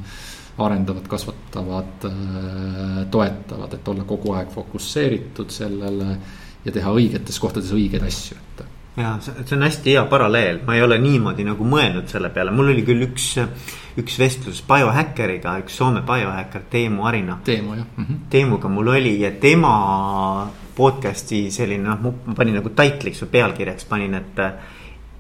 [0.65, 6.17] arendavad, kasvatavad, äh, toetavad, et olla kogu aeg fokusseeritud sellele
[6.65, 8.63] ja teha õigetes kohtades õigeid asju, et
[8.97, 12.73] ja see on hästi hea paralleel, ma ei ole niimoodi nagu mõelnud selle peale, mul
[12.73, 13.27] oli küll üks,
[14.01, 17.39] üks vestlus biohäkkeriga, üks Soome biohäkker Teemu Arina.
[17.45, 18.05] Teemu jah mm.
[18.05, 18.19] -hmm.
[18.29, 24.13] Teemuga mul oli ja tema podcast'i selline noh, ma panin nagu titliks või pealkirjaks panin,
[24.13, 24.39] et,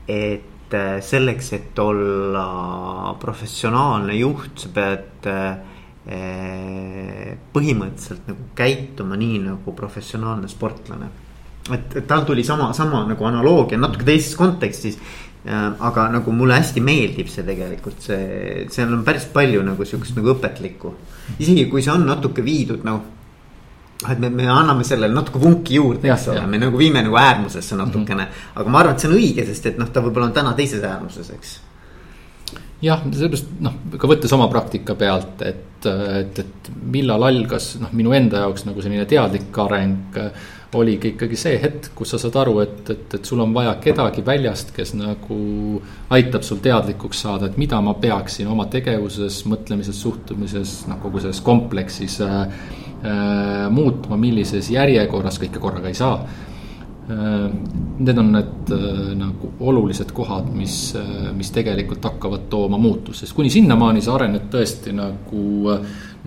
[0.07, 5.57] et et äh, selleks, et olla professionaalne juht, sa pead äh,
[7.53, 11.09] põhimõtteliselt nagu käituma nii nagu professionaalne sportlane.
[11.69, 14.97] et, et tal tuli sama, sama nagu analoogia natuke teises kontekstis.
[15.41, 20.35] Aga nagu mulle hästi meeldib see tegelikult see, seal on päris palju nagu sihukest nagu
[20.35, 20.91] õpetlikku.
[21.39, 23.01] isegi kui see on natuke viidud nagu
[24.09, 27.77] et me, me anname sellele natuke vunki juurde, eks ole, me nagu viime nagu äärmusesse
[27.77, 28.29] natukene mm.
[28.29, 28.61] -hmm.
[28.61, 30.83] aga ma arvan, et see on õige, sest et noh, ta võib-olla on täna teises
[30.83, 31.59] äärmuses, eks.
[32.81, 38.13] jah, sellepärast noh, ka võttes oma praktika pealt, et, et, et millal algas noh, minu
[38.17, 40.17] enda jaoks nagu selline teadlik areng
[40.79, 44.23] oligi ikkagi see hetk, kus sa saad aru, et, et, et sul on vaja kedagi
[44.25, 45.39] väljast, kes nagu
[46.15, 51.43] aitab sul teadlikuks saada, et mida ma peaksin oma tegevuses, mõtlemises, suhtumises, noh, kogu selles
[51.43, 52.45] kompleksis äh,
[53.01, 56.19] Äh, muutma, millises järjekorras, kõike korraga ei saa.
[57.09, 57.47] Äh,
[57.97, 60.93] need on need äh, nagu olulised kohad, mis,
[61.33, 65.41] mis tegelikult hakkavad tooma muutust, sest kuni sinnamaani sa arened tõesti nagu,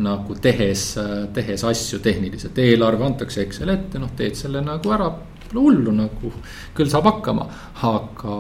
[0.03, 0.97] nagu tehes,
[1.34, 5.11] tehes asju tehniliselt, eelarve antakse Excel ette, noh, teed selle nagu ära
[5.55, 6.32] pole hullu nagu,
[6.74, 7.47] küll saab hakkama.
[7.84, 8.34] aga,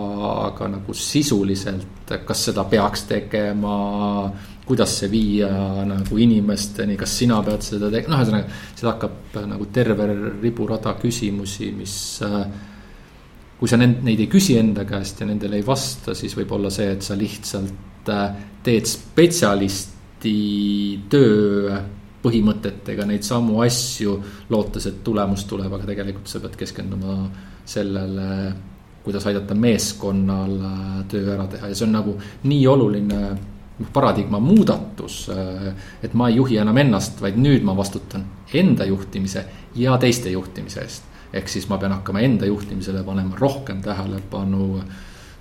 [0.48, 4.32] aga nagu sisuliselt, kas seda peaks tegema,
[4.64, 8.60] kuidas see viia nagu inimesteni, kas sina pead seda tegema, noh, ühesõnaga.
[8.74, 10.08] seal hakkab nagu terve
[10.42, 12.20] riburada küsimusi, mis
[13.58, 16.70] kui sa neid, neid ei küsi enda käest ja nendele ei vasta, siis võib olla
[16.70, 18.10] see, et sa lihtsalt
[18.64, 18.88] teed
[20.24, 21.80] spetsialisti töö
[22.24, 24.16] põhimõtetega neid samu asju,
[24.48, 27.28] lootes, et tulemus tuleb, aga tegelikult sa pead keskenduma
[27.64, 28.54] sellele,
[29.04, 32.14] kuidas aidata meeskonnal äh, töö ära teha ja see on nagu
[32.48, 35.28] nii oluline noh, paradigma muudatus.
[35.28, 39.44] Äh, et ma ei juhi enam ennast, vaid nüüd ma vastutan enda juhtimise
[39.76, 41.10] ja teiste juhtimise eest.
[41.34, 44.80] ehk siis ma pean hakkama enda juhtimisele panema rohkem tähelepanu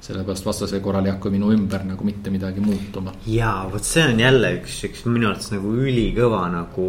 [0.03, 3.13] sellepärast vastasel korral ei hakka minu ümber nagu mitte midagi muutuma.
[3.27, 6.87] ja vot see on jälle üks, üks minu arvates nagu ülikõva nagu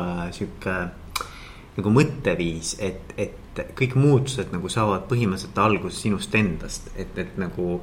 [0.00, 0.76] äh, sihuke
[1.76, 7.80] nagu mõtteviis, et, et kõik muutused nagu saavad põhimõtteliselt alguse sinust endast, et, et nagu.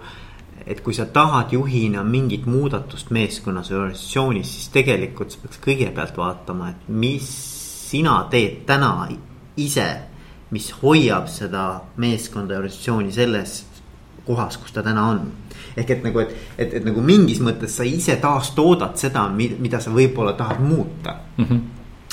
[0.66, 6.18] et kui sa tahad juhina mingit muudatust meeskonnas või organisatsioonis, siis tegelikult sa peaks kõigepealt
[6.18, 7.30] vaatama, et mis
[7.90, 9.10] sina teed täna
[9.58, 9.90] ise.
[10.54, 13.64] mis hoiab seda meeskonda ja organisatsiooni selles
[14.26, 15.22] kohas, kus ta täna on.
[15.78, 19.92] ehk et nagu, et, et, et nagu mingis mõttes sa ise taastoodad seda, mida sa
[19.92, 21.46] võib-olla tahad muuta mm.
[21.46, 21.62] -hmm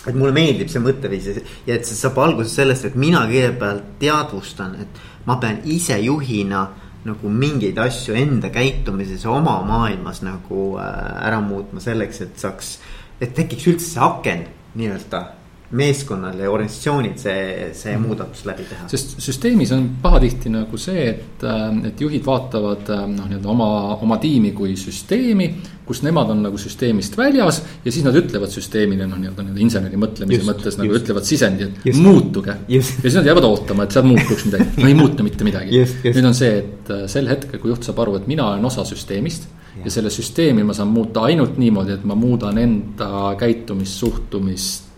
[0.09, 1.27] et mulle meeldib see mõtteviis
[1.67, 6.63] ja et see saab alguse sellest, et mina kõigepealt teadvustan, et ma pean ise juhina
[7.05, 12.79] nagu mingeid asju enda käitumises oma maailmas nagu äh, ära muutma selleks, et saaks,
[13.21, 14.47] et tekiks üldse see aken
[14.81, 15.23] nii-öelda
[15.71, 17.43] meeskonnal ja organisatsioonil see,
[17.79, 18.07] see mm.
[18.09, 18.89] muudatus läbi teha.
[18.91, 23.69] sest süsteemis on pahatihti nagu see, et, äh, et juhid vaatavad äh, noh, nii-öelda oma,
[23.95, 25.53] oma tiimi kui süsteemi.
[25.91, 29.99] kus nemad on nagu süsteemist väljas ja siis nad ütlevad süsteemile noh, nii-öelda nii inseneri
[29.99, 31.05] mõtlemise just, mõttes nagu just.
[31.05, 32.03] ütlevad sisendi, et just.
[32.03, 32.59] muutuge.
[32.69, 35.87] ja siis nad jäävad ootama, et seal muutuks midagi, no ei muutu mitte midagi.
[36.03, 38.87] nüüd on see, et äh, sel hetkel, kui juht saab aru, et mina olen osa
[38.91, 39.47] süsteemist
[39.79, 44.90] ja, ja selle süsteemi ma saan muuta ainult niimoodi, et ma muudan enda käitumist, suhtumist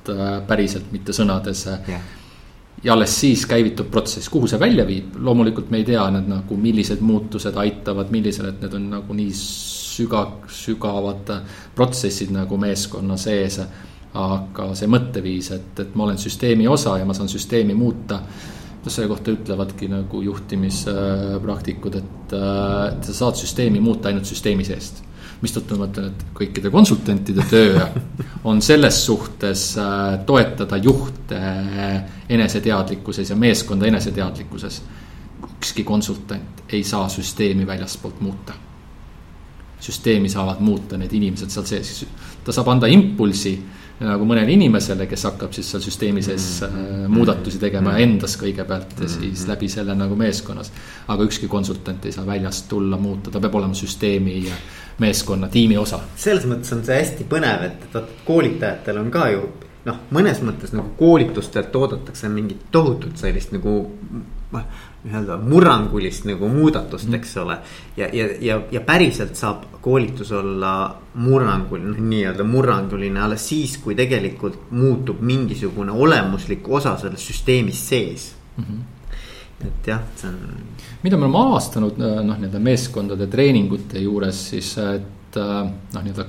[0.49, 2.01] päriselt, mitte sõnades yeah.
[2.85, 6.59] ja alles siis käivitub protsess, kuhu see välja viib, loomulikult me ei tea need nagu,
[6.59, 11.33] millised muutused aitavad, millised, et need on nagu nii süga, sügavad
[11.77, 13.61] protsessid nagu meeskonna sees.
[14.13, 18.21] aga see mõtteviis, et, et ma olen süsteemi osa ja ma saan süsteemi muuta.
[18.83, 25.05] noh, selle kohta ütlevadki nagu juhtimispraktikud, et, et sa saad süsteemi muuta ainult süsteemi seest
[25.43, 27.81] mistõttu ma ütlen, et kõikide konsultantide töö
[28.49, 31.41] on selles suhtes äh, toetada juhte
[32.29, 34.83] eneseteadlikkuses ja meeskonda eneseteadlikkuses.
[35.43, 38.53] ükski konsultant ei saa süsteemi väljaspoolt muuta.
[39.81, 42.07] süsteemi saavad muuta need inimesed seal sees,
[42.45, 43.57] ta saab anda impulsi
[44.03, 47.09] nagu mõnele inimesele, kes hakkab siis seal süsteemi sees mm -hmm.
[47.09, 49.49] muudatusi tegema mm endas kõigepealt ja siis mm -hmm.
[49.49, 50.73] läbi selle nagu meeskonnas.
[51.09, 54.45] aga ükski konsultant ei saa väljast tulla muuta, ta peab olema süsteemi
[54.99, 56.01] meeskonna, tiimi osa.
[56.17, 59.43] selles mõttes on see hästi põnev, et, et vaata koolitajatel on ka ju
[59.85, 63.93] noh, mõnes mõttes nagu koolitustelt oodatakse mingit tohutut sellist nagu
[65.03, 67.57] nii-öelda murrangulist nagu muudatust mm., eks ole.
[67.97, 70.73] ja, ja, ja, ja päriselt saab koolitus olla
[71.15, 78.29] murranguline, noh nii-öelda murranguline alles siis, kui tegelikult muutub mingisugune olemuslik osa selles süsteemis sees
[78.57, 78.65] mm.
[78.65, 79.67] -hmm.
[79.67, 80.39] et jah, see on.
[81.03, 86.27] mida me oleme avastanud noh, nii-öelda meeskondade treeningute juures siis, et noh, nii-öelda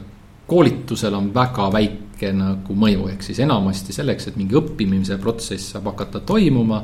[0.47, 5.93] koolitusel on väga väike nagu mõju, ehk siis enamasti selleks, et mingi õppimise protsess saab
[5.93, 6.81] hakata toimuma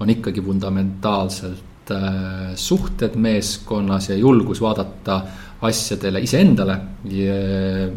[0.00, 5.22] on ikkagi fundamentaalselt äh, suhted meeskonnas ja julgus vaadata
[5.66, 6.76] asjadele iseendale,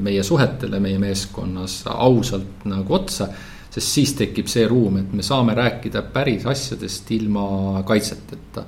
[0.02, 3.28] meie suhetele meie meeskonnas ausalt nagu otsa.
[3.72, 8.64] sest siis tekib see ruum, et me saame rääkida päris asjadest ilma kaitseteta.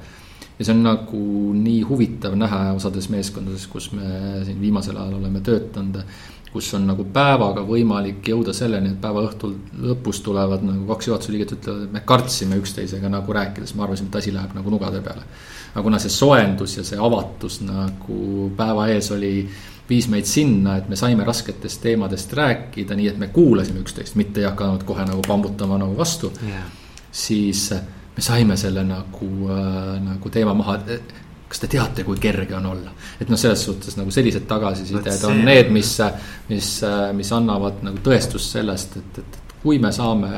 [0.60, 1.24] ja see on nagu
[1.58, 6.04] nii huvitav näha osades meeskondades, kus me siin viimasel ajal oleme töötanud
[6.54, 9.56] kus on nagu päevaga võimalik jõuda selleni, et päeva õhtul
[9.88, 14.12] lõpus tulevad nagu kaks juhatuse liiget ütlevad, et me kartsime üksteisega nagu rääkides, me arvasime,
[14.12, 15.26] et asi läheb nagu nugade peale.
[15.74, 19.34] aga kuna see soojendus ja see avatus nagu päeva ees oli,
[19.90, 24.44] viis meid sinna, et me saime rasketest teemadest rääkida, nii et me kuulasime üksteist, mitte
[24.44, 26.70] ei hakanud kohe nagu pambutama nagu vastu yeah..
[27.12, 27.72] siis
[28.16, 30.78] me saime selle nagu äh,, nagu teema maha
[31.54, 32.92] kas te teate, kui kerge on olla?
[33.22, 35.96] et noh, selles suhtes nagu sellised tagasisided on need, mis,
[36.50, 36.70] mis,
[37.14, 40.30] mis annavad nagu tõestust sellest, et, et, et kui me saame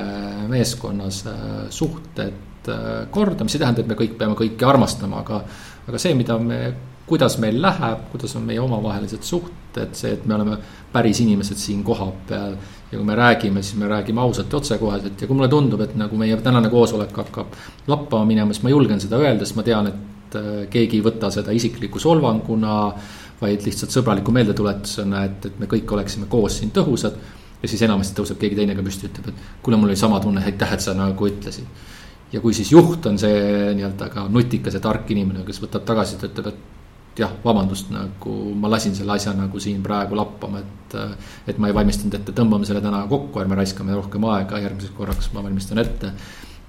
[0.52, 5.42] meeskonnas äh, suhted äh, korda, mis ei tähenda, et me kõik peame kõiki armastama, aga.
[5.86, 6.60] aga see, mida me,
[7.06, 10.58] kuidas meil läheb, kuidas on meie omavahelised suhted, see, et me oleme
[10.94, 12.58] päris inimesed siin kohapeal.
[12.92, 15.96] ja kui me räägime, siis me räägime ausalt ja otsekoheselt ja kui mulle tundub, et
[15.98, 17.56] nagu meie tänane koosolek hakkab
[17.88, 21.06] lappama minema, siis ma julgen seda öelda, sest ma tean, et et äh, keegi ei
[21.06, 22.94] võta seda isikliku solvanguna.
[23.36, 27.18] vaid lihtsalt sõbraliku meeldetuletusena, et, et me kõik oleksime koos siin tõhusad.
[27.62, 30.44] ja siis enamasti tõuseb keegi teine ka püsti, ütleb, et kuule, mul oli sama tunne,
[30.44, 31.66] aitäh, et sa nagu ütlesid.
[32.32, 36.18] ja kui siis juht on see nii-öelda ka nutikas ja tark inimene, kes võtab tagasi,
[36.20, 40.98] ta ütleb, et jah, vabandust, nagu ma lasin selle asja nagu siin praegu lappama, et.
[41.48, 45.32] et ma ei valmistanud ette, tõmbame selle täna kokku, ärme raiskame rohkem aega, järgmiseks korraks
[45.34, 46.12] ma valmistan ette.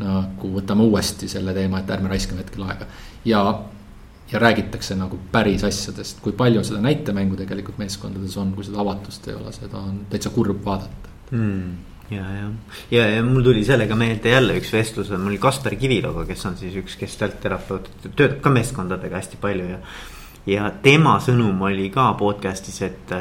[0.02, 2.88] Nagu võtame uuesti selle teema, et ärme raiskame hetkel aega.
[3.24, 3.42] Ja,
[4.30, 9.28] ja räägitakse nagu päris asjadest, kui palju seda näitemängu tegelikult meeskondades on, kui seda avatust
[9.28, 11.14] ei ole, seda on täitsa kurb vaadata.
[11.30, 11.76] Mm
[12.10, 12.50] ja, ja,
[12.90, 16.58] ja, ja mul tuli sellega meelde jälle üks vestlus, mul oli Kasper Kiviloga, kes on
[16.58, 19.80] siis üks gestaltterapeut, töötab ka meeskondadega hästi palju ja
[20.46, 23.14] ja tema sõnum oli ka podcast'is, et,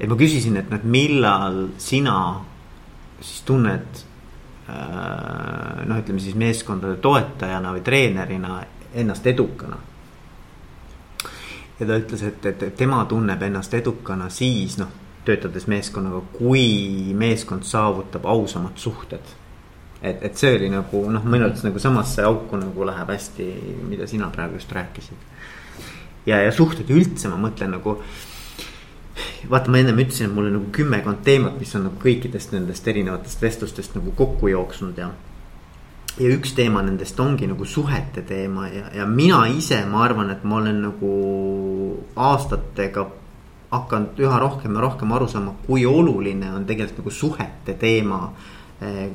[0.00, 2.14] et ma küsisin, et noh, millal sina
[3.20, 4.06] siis tunned.
[5.86, 8.60] Noh, ütleme siis meeskondade toetajana või treenerina
[8.94, 9.76] ennast edukana.
[11.80, 14.90] ja ta ütles, et, et, et tema tunneb ennast edukana siis noh,
[15.24, 19.36] töötades meeskonnaga, kui meeskond saavutab ausamad suhted
[20.02, 23.48] et, et see oli nagu noh, minu arvates nagu samasse auku nagu läheb hästi,
[23.88, 25.28] mida sina praegu just rääkisid
[26.26, 27.98] ja, ja suhted üldse, ma mõtlen nagu.
[29.50, 32.88] Vaata, ma ennem ütlesin, et mul on nagu kümmekond teemat, mis on nagu kõikidest nendest
[32.88, 35.10] erinevatest vestlustest nagu kokku jooksnud ja.
[36.18, 40.44] ja üks teema nendest ongi nagu suhete teema ja, ja mina ise, ma arvan, et
[40.44, 41.14] ma olen nagu
[42.16, 43.06] aastatega
[43.70, 48.24] hakanud üha rohkem ja rohkem aru saama, kui oluline on tegelikult nagu suhete teema
[48.82, 49.06] eh,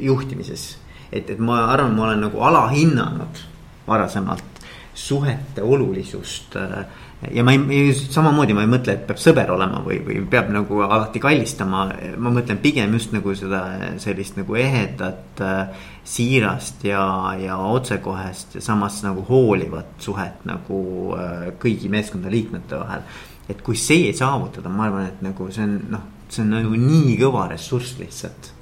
[0.00, 0.78] juhtimises.
[1.12, 3.44] et, et ma arvan, ma olen nagu alahinnanud
[3.86, 4.56] varasemalt
[4.96, 6.56] suhete olulisust.
[6.56, 6.86] Äh,
[7.32, 10.82] ja ma ei, samamoodi ma ei mõtle, et peab sõber olema või, või peab nagu
[10.84, 11.86] alati kallistama.
[12.20, 13.62] ma mõtlen pigem just nagu seda
[14.02, 17.06] sellist nagu ehedat, äh, siirast ja,
[17.40, 20.82] ja otsekohest ja samas nagu hoolivat suhet nagu
[21.16, 23.02] äh, kõigi meeskonna liikmete vahel.
[23.48, 27.16] et kui see saavutada, ma arvan, et nagu see on noh, see on nagu nii
[27.20, 28.52] kõva ressurss lihtsalt.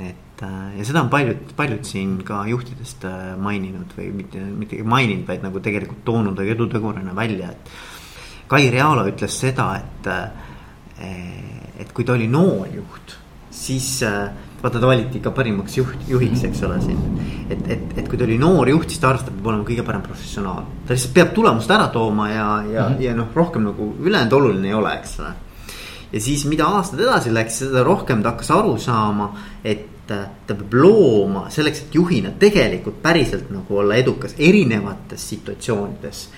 [0.00, 4.80] et Äh, ja seda on paljud, paljud siin ka juhtidest äh, maininud või mitte, mitte
[4.82, 7.74] maininud, vaid nagu tegelikult toonud edutegurina välja, et.
[8.50, 13.14] Kai Realo ütles seda, et, äh, et kui ta oli noor juht,
[13.52, 16.98] siis vaata, ta valiti ka parimaks juht, juhiks, eks ole siin.
[17.48, 19.68] et, et, et kui ta oli noor juht, siis ta arvas, et ta peab olema
[19.70, 20.66] kõige parem professionaal.
[20.86, 23.06] ta lihtsalt peab tulemust ära tooma ja, ja mm, -hmm.
[23.06, 25.32] ja noh, rohkem nagu ülejäänud oluline ei ole, eks ole.
[26.12, 29.32] ja siis, mida aastad edasi läks, seda rohkem ta hakkas aru saama,
[29.64, 36.28] et ta peab looma selleks, et juhina tegelikult päriselt nagu olla edukas erinevates situatsioonides.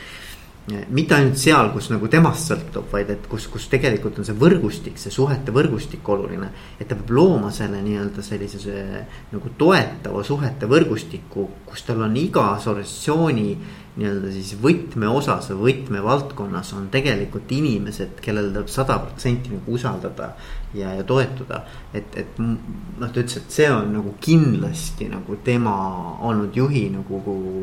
[0.88, 4.96] mitte ainult seal, kus nagu temast sõltub, vaid et kus, kus tegelikult on see võrgustik,
[4.96, 6.48] see suhete võrgustik oluline.
[6.80, 12.16] et ta peab looma selle nii-öelda sellise see, nagu toetava suhete võrgustiku, kus tal on
[12.16, 13.48] igas organisatsiooni
[13.96, 20.32] nii-öelda siis võtmeosas või võtmevaldkonnas on tegelikult inimesed, kellel tuleb sada protsenti nagu usaldada
[20.74, 21.62] ja, ja toetuda.
[21.94, 25.74] et, et noh, ta ütles, et see on nagu kindlasti nagu tema
[26.26, 27.20] olnud juhi nagu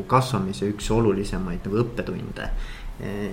[0.08, 2.48] kasvamise üks olulisemaid nagu õppetunde.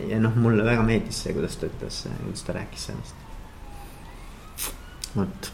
[0.09, 3.25] ja noh, mulle väga meeldis see, kuidas ta ütles, kuidas ta rääkis sellest.
[5.15, 5.53] vot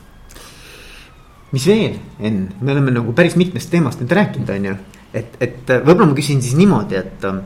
[1.56, 4.76] mis veel, Enn, me oleme nagu päris mitmest teemast nüüd rääkinud, on ju
[5.16, 7.42] et, et võib-olla ma küsin siis niimoodi, et ähm,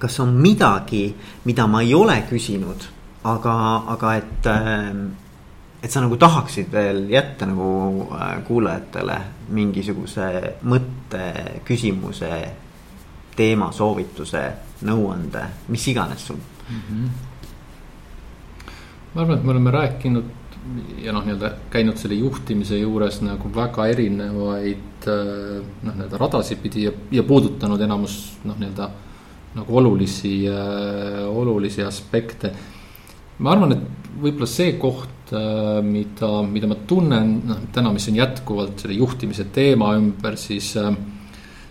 [0.00, 1.08] kas on midagi,
[1.48, 2.86] mida ma ei ole küsinud,
[3.28, 3.54] aga,
[3.94, 5.08] aga et, ähm,
[5.82, 9.18] et sa nagu tahaksid veel jätta nagu äh, kuulajatele
[9.54, 11.22] mingisuguse mõtte,
[11.64, 12.32] küsimuse,
[13.38, 14.42] teema, soovituse,
[14.88, 16.82] nõuande, mis iganes sul mm.
[16.88, 17.08] -hmm.
[19.14, 20.36] ma arvan, et me oleme rääkinud
[21.02, 26.84] ja noh, nii-öelda käinud selle juhtimise juures nagu väga erinevaid äh, noh, nii-öelda radasid pidi
[26.84, 28.90] ja, ja puudutanud enamus noh, nii-öelda
[29.54, 32.52] nagu olulisi, äh, olulisi aspekte.
[33.38, 35.17] ma arvan, et võib-olla see koht,
[35.84, 40.72] mida, mida ma tunnen, noh täna, mis on jätkuvalt selle juhtimise teema ümber, siis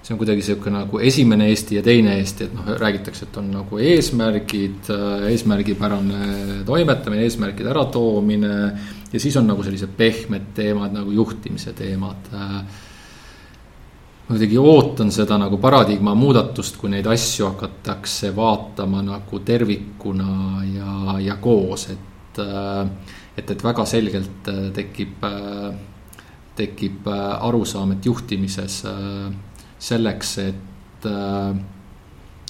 [0.08, 3.50] see on kuidagi sihuke nagu esimene Eesti ja teine Eesti, et noh, räägitakse, et on
[3.52, 4.88] nagu eesmärgid,
[5.28, 8.54] eesmärgipärane toimetamine, eesmärkide äratoomine.
[9.12, 12.32] ja siis on nagu sellised pehmed teemad nagu juhtimise teemad.
[14.28, 21.20] ma kuidagi ootan seda nagu paradigma muudatust, kui neid asju hakatakse vaatama nagu tervikuna ja,
[21.20, 22.38] ja koos, et.
[23.38, 25.26] Et, et väga selgelt tekib,
[26.58, 28.82] tekib arusaam, et juhtimises
[29.80, 31.56] selleks, et, äh,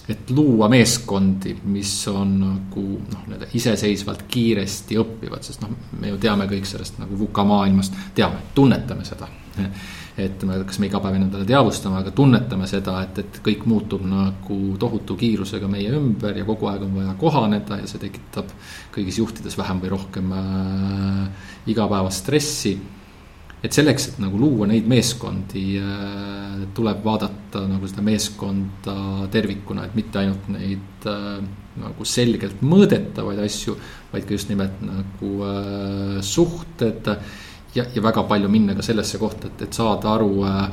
[0.09, 6.19] et luua meeskondi, mis on nagu noh, nii-öelda iseseisvalt kiiresti õppivad, sest noh, me ju
[6.23, 9.27] teame kõik sellest nagu VUCA maailmast, teame, tunnetame seda.
[10.17, 14.01] Et me, kas me iga päev endale teadvustame, aga tunnetame seda, et, et kõik muutub
[14.07, 18.49] nagu tohutu kiirusega meie ümber ja kogu aeg on vaja kohaneda ja see tekitab
[18.95, 22.73] kõigis juhtides vähem või rohkem äh, igapäevast stressi.
[23.65, 28.97] Et selleks, et nagu luua neid meeskondi, äh, tuleb vaadata nagu seda meeskonda
[29.33, 31.41] tervikuna, et mitte ainult neid äh,
[31.77, 33.77] nagu selgelt mõõdetavaid asju,
[34.09, 37.13] vaid ka just nimelt nagu äh, suhted
[37.75, 40.63] ja, ja väga palju minna ka sellesse kohta, et, et saada aru äh,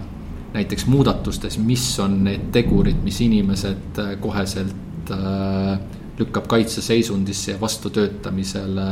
[0.54, 5.78] näiteks muudatustes, mis on need tegurid, mis inimesed äh, koheselt äh,
[6.18, 8.84] lükkab kaitseseisundisse ja vastutöötamisele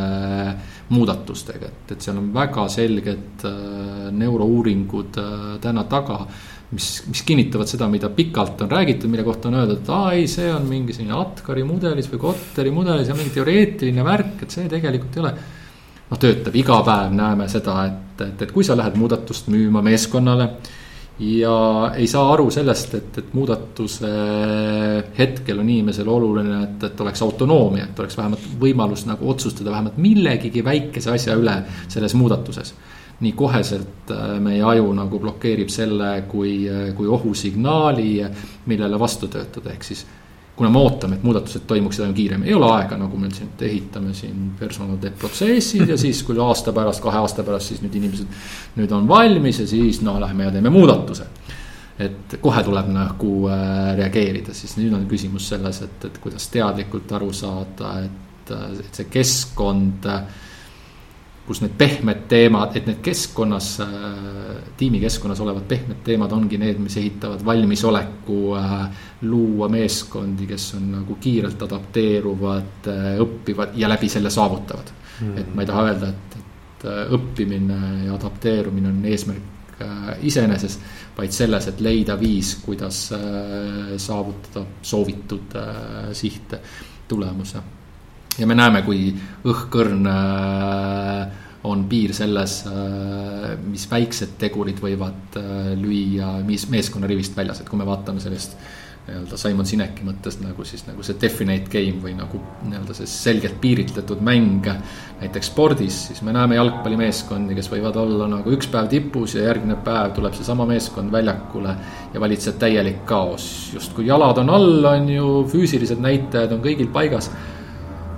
[0.89, 6.25] muudatustega, et, et seal on väga selged äh, neurouuringud äh, täna taga
[6.73, 10.27] mis, mis kinnitavad seda, mida pikalt on räägitud, mille kohta on öeldud, et aa ei,
[10.31, 14.71] see on mingi selline Atkari mudelis või Kotteri mudelis ja mingi teoreetiline värk, et see
[14.73, 15.35] tegelikult ei ole
[16.13, 20.51] noh, töötab iga päev, näeme seda, et, et, et kui sa lähed muudatust müüma meeskonnale
[21.23, 21.57] ja
[21.97, 24.11] ei saa aru sellest, et, et muudatuse
[25.19, 30.01] hetkel on inimesel oluline, et, et oleks autonoomia, et oleks vähemalt võimalus nagu otsustada vähemalt
[30.03, 32.75] millegagi väikese asja üle selles muudatuses.
[33.23, 38.25] nii koheselt äh, meie aju nagu blokeerib selle kui, kui ohusignaali,
[38.67, 40.03] millele vastu töötada, ehk siis
[40.63, 44.13] kuna me ootame, et muudatused toimuksid aina kiiremini, ei ole aega, nagu me siin ehitame
[44.15, 48.37] siin personal teeb protsessid ja siis, kui aasta pärast, kahe aasta pärast, siis nüüd inimesed.
[48.79, 51.27] nüüd on valmis ja siis no lähme ja teeme muudatuse.
[51.99, 57.13] et kohe tuleb nagu äh, reageerida, siis nüüd on küsimus selles, et, et kuidas teadlikult
[57.13, 60.23] aru saada, et, et see keskkond äh,
[61.47, 63.89] kus need pehmed teemad, et need keskkonnas, äh,
[64.79, 68.77] tiimi keskkonnas olevad pehmed teemad ongi need, mis ehitavad valmisoleku äh,
[69.27, 74.95] luua meeskondi, kes on nagu kiirelt adapteeruvad, äh, õpivad ja läbi selle saavutavad.
[75.23, 75.39] Mm..
[75.39, 79.51] et ma ei taha öelda, et, et õppimine ja adapteerumine on eesmärk
[80.23, 80.79] iseeneses,
[81.17, 82.99] vaid selles, et leida viis, kuidas
[84.03, 85.57] saavutada soovitud
[86.17, 86.61] sihte,
[87.09, 87.63] tulemuse
[88.39, 89.11] ja me näeme, kui
[89.49, 97.63] õhkõrn äh, on piir selles, äh, mis väiksed tegurid võivad äh, lüüa meeskonna rivist väljas,
[97.63, 98.57] et kui me vaatame sellest
[99.03, 103.57] nii-öelda Simon Sineki mõttes nagu siis nagu see definite game või nagu nii-öelda see selgelt
[103.61, 104.69] piiritletud mäng.
[105.21, 109.81] näiteks spordis, siis me näeme jalgpallimeeskondi, kes võivad olla nagu üks päev tipus ja järgmine
[109.83, 111.75] päev tuleb seesama meeskond väljakule.
[112.15, 117.31] ja valitseb täielik kaos, justkui jalad on all, on ju, füüsilised näitajad on kõigil paigas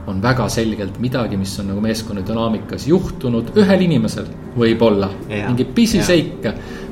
[0.06, 4.26] on väga selgelt midagi, mis on nagu meeskonna dünaamikas juhtunud ühel inimesel
[4.56, 6.48] võib-olla mingi pisiseik,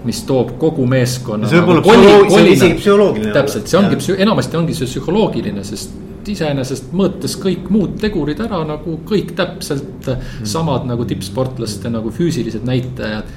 [0.06, 1.50] mis toob kogu meeskonna.
[1.50, 3.34] see võib olla nagu psühholoog, see on isegi psühholoogiline.
[3.36, 6.00] täpselt, see ongi enamasti ongi see psühholoogiline, sest
[6.32, 10.46] iseenesest mõõtes kõik muud tegurid ära nagu kõik täpselt mm.
[10.48, 13.30] samad nagu tippsportlaste nagu füüsilised näitajad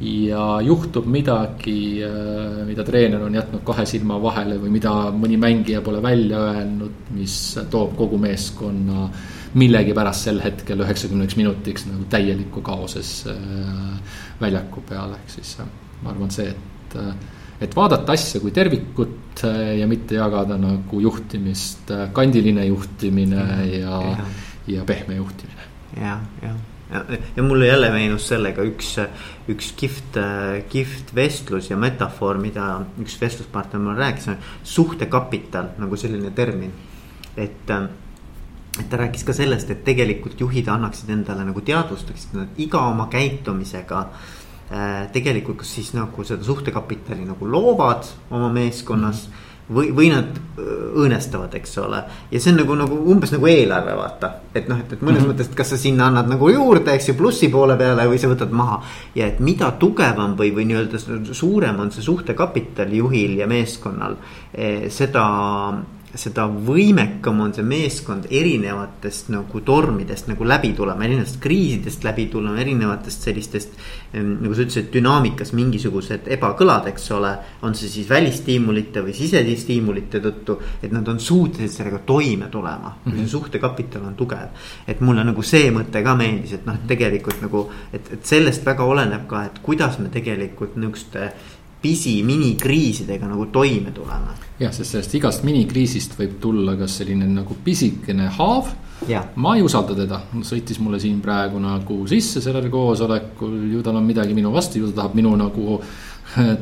[0.00, 5.80] ja juhtub midagi, äh, mida treener on jätnud kahe silma vahele või mida mõni mängija
[5.84, 9.06] pole välja öelnud, mis toob kogu meeskonna
[9.56, 15.72] millegipärast sel hetkel üheksakümneks minutiks nagu täieliku kaoses äh, väljaku peale, ehk siis äh,
[16.02, 17.00] ma arvan, see, et,
[17.64, 19.44] et vaadata asja kui tervikut
[19.76, 24.30] ja mitte jagada nagu juhtimist, kandiline juhtimine ja, ja,
[24.76, 25.68] ja pehme juhtimine.
[25.96, 26.56] jah, jah
[26.90, 27.04] ja,
[27.36, 28.94] ja mulle jälle meenus sellega üks,
[29.50, 30.18] üks kihvt,
[30.72, 32.68] kihvt vestlus ja metafoor, mida
[33.02, 36.72] üks vestluspartner mulle rääkis, on suhtekapital nagu selline termin.
[37.36, 37.70] et,
[38.80, 43.08] et ta rääkis ka sellest, et tegelikult juhid annaksid endale nagu teadvustaksid, nad iga oma
[43.12, 49.32] käitumisega äh, tegelikult kas siis nagu seda suhtekapitali nagu loovad oma meeskonnas mm.
[49.32, 52.02] -hmm või, või nad õõnestavad, eks ole.
[52.30, 54.30] ja see on nagu, nagu umbes nagu eelarve, vaata.
[54.54, 55.32] et noh, et, et mõnes mm -hmm.
[55.34, 58.28] mõttes, et kas sa sinna annad nagu juurde, eks ju, plussi poole peale või sa
[58.28, 58.82] võtad maha.
[59.14, 64.16] ja et mida tugevam või, või nii-öelda suurem on see suhtekapital juhil ja meeskonnal
[64.54, 64.90] eh,.
[64.90, 65.26] seda
[66.16, 72.60] seda võimekam on see meeskond erinevatest nagu tormidest nagu läbi tulema, erinevatest kriisidest läbi tulema,
[72.62, 73.76] erinevatest sellistest.
[74.16, 77.32] nagu sa ütlesid, dünaamikas mingisugused ebakõlad, eks ole,
[77.62, 80.58] on see siis välistiimulite või sisestiimulite tõttu.
[80.82, 83.18] et nad on suutelised sellega toime tulema mm, -hmm.
[83.18, 84.48] see suhtekapital on tugev.
[84.86, 88.84] et mulle nagu see mõte ka meeldis, et noh, tegelikult nagu, et, et sellest väga
[88.84, 91.32] oleneb ka, et kuidas me tegelikult niisuguste
[91.86, 94.34] pisi minikriisidega nagu toime tulema.
[94.58, 98.72] jah, sest sellest igast minikriisist võib tulla kas selline nagu pisikene haav.
[99.36, 100.18] Ma ei usalda teda,
[100.48, 104.88] sõitis mulle siin praegu nagu sisse sellel koosolekul, ju tal on midagi minu vastu, ju
[104.88, 105.76] ta tahab minu nagu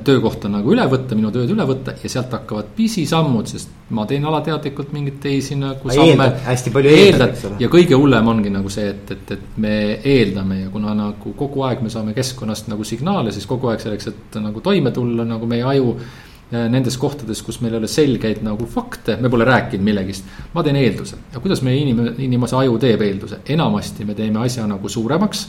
[0.04, 4.24] töökohta nagu üle võtta, minu tööd üle võtta ja sealt hakkavad pisisammud, sest ma teen
[4.28, 6.28] alateadlikult mingeid teisi nagu samme.
[6.44, 7.58] hästi palju eeldad, ole.
[7.64, 11.64] ja kõige hullem ongi nagu see, et, et, et me eeldame ja kuna nagu kogu
[11.66, 15.50] aeg me saame keskkonnast nagu signaale, siis kogu aeg selleks, et nagu toime tulla, nagu
[15.50, 19.90] meie aju äh, nendes kohtades, kus meil ei ole selgeid nagu fakte, me pole rääkinud
[19.90, 20.30] millegist.
[20.54, 24.70] ma teen eelduse ja kuidas meie inim-, inimese aju teeb eelduse, enamasti me teeme asja
[24.70, 25.48] nagu suuremaks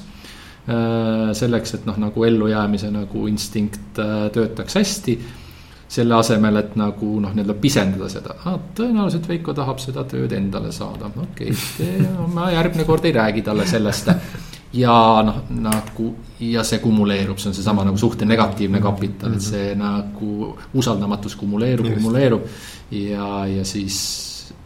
[0.65, 5.19] selleks, et noh, nagu ellujäämise nagu instinkt äh, töötaks hästi.
[5.95, 8.33] selle asemel, et nagu noh, nii-öelda pisendada seda.
[8.49, 13.43] Ah,, tõenäoliselt Veiko tahab seda tööd endale saada, okei okay,, ma järgmine kord ei räägi
[13.45, 14.09] talle sellest.
[14.81, 16.07] ja noh, nagu
[16.41, 21.91] ja see kumuleerub, see on seesama nagu suhte negatiivne kapital, et see nagu usaldamatus kumuleerub,
[21.99, 22.49] kumuleerub.
[22.91, 23.99] Ja, ja siis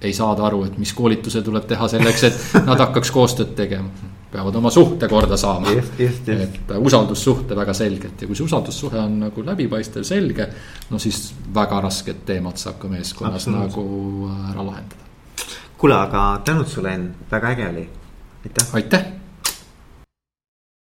[0.02, 3.92] ei saada aru, et mis koolituse tuleb teha selleks, et nad hakkaks koostööd tegema
[4.32, 5.72] peavad oma suhte korda saama.
[6.00, 10.50] et usaldussuhte väga selgelt ja kui see usaldussuhe on nagu läbipaistev, selge,
[10.90, 13.86] no siis väga rasked teemad saab ka meeskonnas nagu
[14.52, 15.08] ära lahendada.
[15.78, 17.90] kuule, aga tänud sulle, Enn, väga äge oli,
[18.46, 18.76] aitäh.
[18.82, 19.19] aitäh